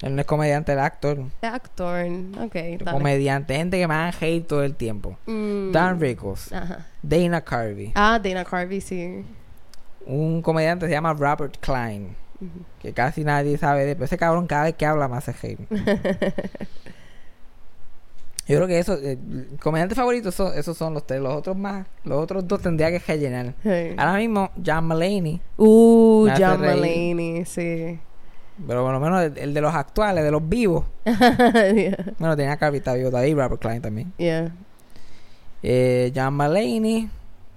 [0.03, 1.19] Él no es comediante, él es actor.
[1.43, 2.07] Actor.
[2.43, 2.85] Ok, dale.
[2.91, 5.19] Comediante, gente que me dan hate todo el tiempo.
[5.27, 6.87] Mm, Dan Rickles, Ajá.
[7.03, 7.93] Dana Carvey.
[7.95, 9.25] Ah, Dana Carvey, sí.
[10.07, 12.17] Un comediante se llama Robert Klein.
[12.81, 15.61] Que casi nadie sabe de pero ese cabrón cada vez que habla me hace hate.
[18.49, 19.17] Yo creo que eso, eh,
[19.63, 21.21] comediantes favoritos, son- esos son los tres.
[21.21, 23.55] Los otros más, los otros dos tendría que rellenar.
[23.97, 26.61] Ahora mismo, John Mulaney, Uh, John.
[26.61, 28.01] Mulaney, sí.
[28.67, 30.85] Pero por lo menos el, el de los actuales, de los vivos.
[31.05, 32.15] yeah.
[32.19, 34.13] Bueno, tenía está vivo, David Robert Klein también.
[34.19, 34.53] yeah.
[35.63, 37.11] Eh, John Mulaney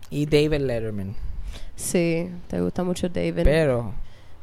[0.10, 1.16] y David Letterman.
[1.76, 3.44] Sí, te gusta mucho David.
[3.44, 3.94] Pero,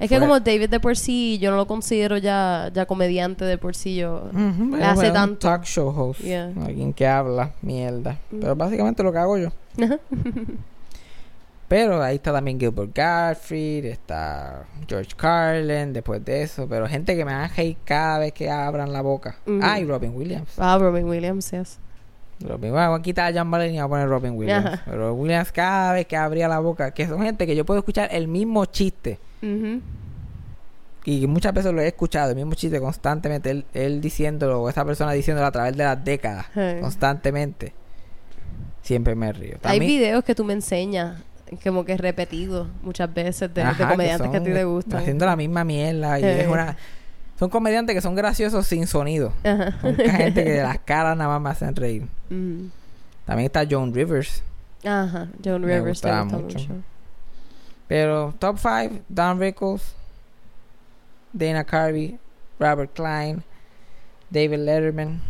[0.01, 3.59] es que como David de por sí, yo no lo considero ya, ya comediante de
[3.59, 3.97] por sí.
[3.97, 5.39] Yo, Le hace bueno, un tanto.
[5.47, 6.21] talk show host.
[6.21, 6.53] Yeah.
[6.65, 8.19] Alguien que habla mierda.
[8.31, 8.41] Mm.
[8.41, 9.51] Pero básicamente lo que hago yo.
[11.71, 16.67] Pero ahí está también Gilbert Gottfried, está George Carlin, después de eso.
[16.69, 19.37] Pero gente que me da hate cada vez que abran la boca.
[19.47, 19.61] Ujú.
[19.63, 20.51] Ah, y Robin Williams.
[20.59, 21.79] ah, Robin Williams, yes.
[22.41, 24.67] Robin, bueno, voy a quitar a John Mulaney y voy a poner Robin Williams.
[24.67, 24.83] Ajá.
[24.85, 27.79] Pero Robin Williams cada vez que abría la boca, que son gente que yo puedo
[27.79, 29.21] escuchar el mismo chiste.
[31.05, 34.85] Y muchas veces lo he escuchado, el mismo chiste constantemente, él, él diciéndolo, o esa
[34.85, 36.47] persona diciéndolo a través de las décadas,
[36.81, 37.75] constantemente.
[38.83, 39.59] Siempre me río.
[39.63, 41.23] Hay videos que tú me enseñas,
[41.65, 45.01] como que repetidos muchas veces, de, de Ajá, comediantes que, a ti te gustan.
[45.01, 46.19] Haciendo la misma mierda.
[46.21, 46.43] Y Eh.
[46.43, 46.77] es una,
[47.39, 49.33] son comediantes que son graciosos sin sonido.
[49.45, 49.81] Ajá.
[49.81, 52.07] Son gente que de las caras nada más me hacen reír.
[52.29, 52.67] Mm.
[53.25, 54.43] También está Joan Rivers.
[54.85, 56.59] Ajá, Joan Me Rivers gustaba gusta mucho.
[56.59, 56.75] mucho.
[57.89, 59.95] Pero top 5, Don Rickles,
[61.33, 62.19] Dana Carvey,
[62.59, 63.43] Robert Klein,
[64.31, 65.21] David Letterman.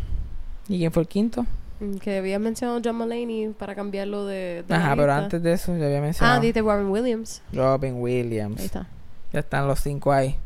[0.68, 1.46] ¿Y quién fue el quinto?
[1.80, 5.86] Mm, Que habías mencionado John Mulaney para cambiarlo de, Ajá, pero antes de eso ya
[5.86, 7.42] había Ah, mencionado dijiste Robin Williams.
[7.52, 8.60] Robin Ahí Williams.
[8.62, 8.86] está.
[9.32, 10.36] Ya están los cinco ahí.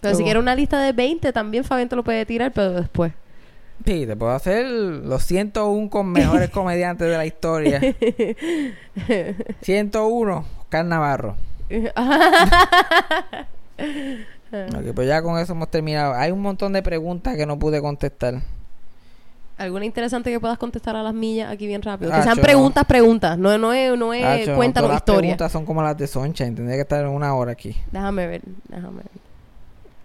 [0.00, 3.12] Pero si quieres una lista de 20, también Fabián te lo puede tirar, pero después.
[3.84, 7.80] Sí, te puedo hacer los 101 con mejores comediantes de la historia.
[9.62, 11.36] 101, Oscar Navarro.
[14.52, 16.14] Ok, pues ya con eso hemos terminado.
[16.14, 18.34] Hay un montón de preguntas que no pude contestar.
[19.56, 22.12] ¿Alguna interesante que puedas contestar a las millas aquí bien rápido?
[22.12, 23.38] Ah, que sean preguntas, preguntas.
[23.38, 25.20] No, no es, no es Hacho, cuéntanos todas las historia.
[25.20, 26.54] preguntas son como las de Sunshine.
[26.56, 27.76] Tendría que estar una hora aquí.
[27.92, 29.24] Déjame ver, déjame ver.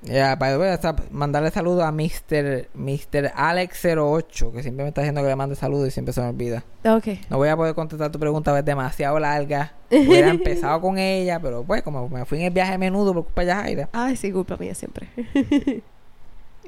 [0.02, 2.70] Ya, way, hasta mandarle saludos a Mr.
[2.74, 3.34] Mr.
[3.34, 6.64] Alex08, que siempre me está diciendo que le mande saludos y siempre se me olvida.
[6.86, 7.08] Ok.
[7.30, 9.74] No voy a poder contestar tu pregunta, es demasiado larga.
[9.92, 13.26] Hubiera empezado con ella, pero pues como me fui en el viaje a menudo por
[13.26, 13.90] culpa de Jaira.
[13.92, 15.10] Ay, sí, culpa mía siempre.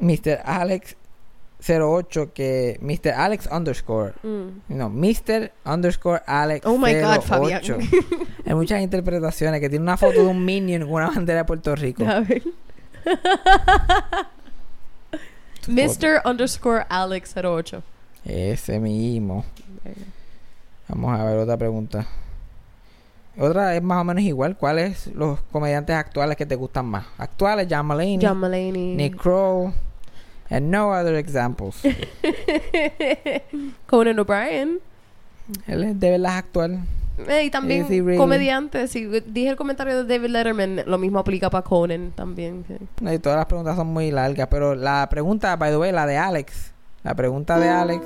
[0.02, 0.42] Mr.
[0.44, 0.98] Alex
[1.68, 3.12] 08 que Mr.
[3.16, 4.62] Alex underscore Mm.
[4.70, 5.52] no Mr.
[5.66, 7.22] underscore Alex Oh my God, 08.
[7.22, 7.62] Fabián.
[8.46, 11.76] hay muchas interpretaciones que tiene una foto de un minion con una bandera de Puerto
[11.76, 12.42] Rico A ver.
[15.68, 16.22] Mr.
[16.26, 17.84] underscore Alex 08.
[18.26, 19.46] ese mismo
[20.88, 22.06] vamos a ver otra pregunta
[23.38, 27.06] otra es más o menos igual ¿cuáles los comediantes actuales que te gustan más?
[27.18, 28.96] actuales John Mulaney John Mulaney.
[28.96, 29.74] Nick Kroll
[30.52, 31.82] and no other examples
[33.88, 34.80] Conan O'Brien.
[35.68, 36.80] él es de verdad actual
[37.28, 38.18] Eh, y también really?
[38.18, 38.88] comediante.
[38.88, 42.64] Si dije el comentario de David Letterman, lo mismo aplica para Conan también.
[42.68, 42.76] sí.
[43.00, 46.06] No, y todas las preguntas son muy largas, pero la pregunta, by the way, la
[46.08, 46.72] de Alex,
[47.04, 48.04] la pregunta de Alex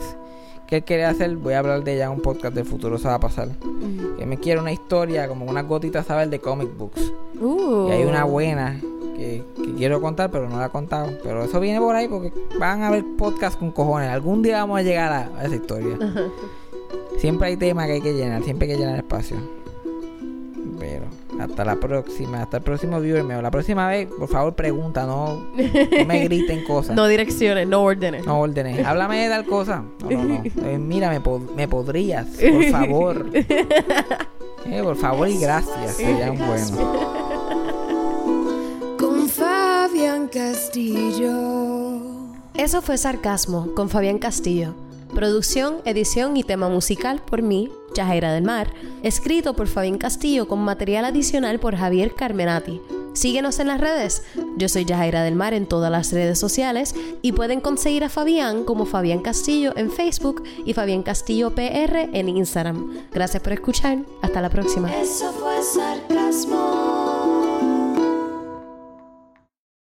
[0.67, 3.07] que él quería hacer, voy a hablar de ella en un podcast del futuro, se
[3.07, 3.49] va a pasar.
[3.49, 4.17] Mm.
[4.17, 6.29] Que me quiere una historia, como unas gotitas, ¿sabes?
[6.29, 7.13] De comic books.
[7.39, 7.87] Uh.
[7.89, 8.79] Y hay una buena
[9.15, 11.11] que, que quiero contar, pero no la he contado.
[11.23, 14.09] Pero eso viene por ahí porque van a haber podcast con cojones.
[14.09, 15.97] Algún día vamos a llegar a, a esa historia.
[17.17, 19.37] Siempre hay temas que hay que llenar, siempre hay que llenar espacio.
[20.77, 21.05] Pero
[21.39, 23.41] hasta la próxima, hasta el próximo viewer mío.
[23.41, 26.95] La próxima vez, por favor, pregunta, no, no me griten cosas.
[26.95, 28.25] No direcciones, no órdenes.
[28.25, 28.85] No ordenes.
[28.85, 29.83] Háblame de tal cosa.
[30.03, 30.43] No, no, no.
[30.65, 33.25] Eh, mira, me, pod- me podrías, por favor.
[34.67, 35.91] Eh, por favor y gracias.
[35.97, 36.71] Serían buenos.
[38.97, 41.99] Con Fabián Castillo.
[42.55, 44.73] Eso fue Sarcasmo con Fabián Castillo.
[45.15, 48.73] Producción, edición y tema musical por mí, Yajaira del Mar.
[49.01, 52.81] Escrito por Fabián Castillo con material adicional por Javier Carmenati.
[53.13, 54.23] Síguenos en las redes.
[54.57, 58.65] Yo soy Yajaira del Mar en todas las redes sociales y pueden conseguir a Fabián
[58.65, 62.93] como Fabián Castillo en Facebook y Fabián Castillo PR en Instagram.
[63.13, 63.99] Gracias por escuchar.
[64.21, 64.91] Hasta la próxima.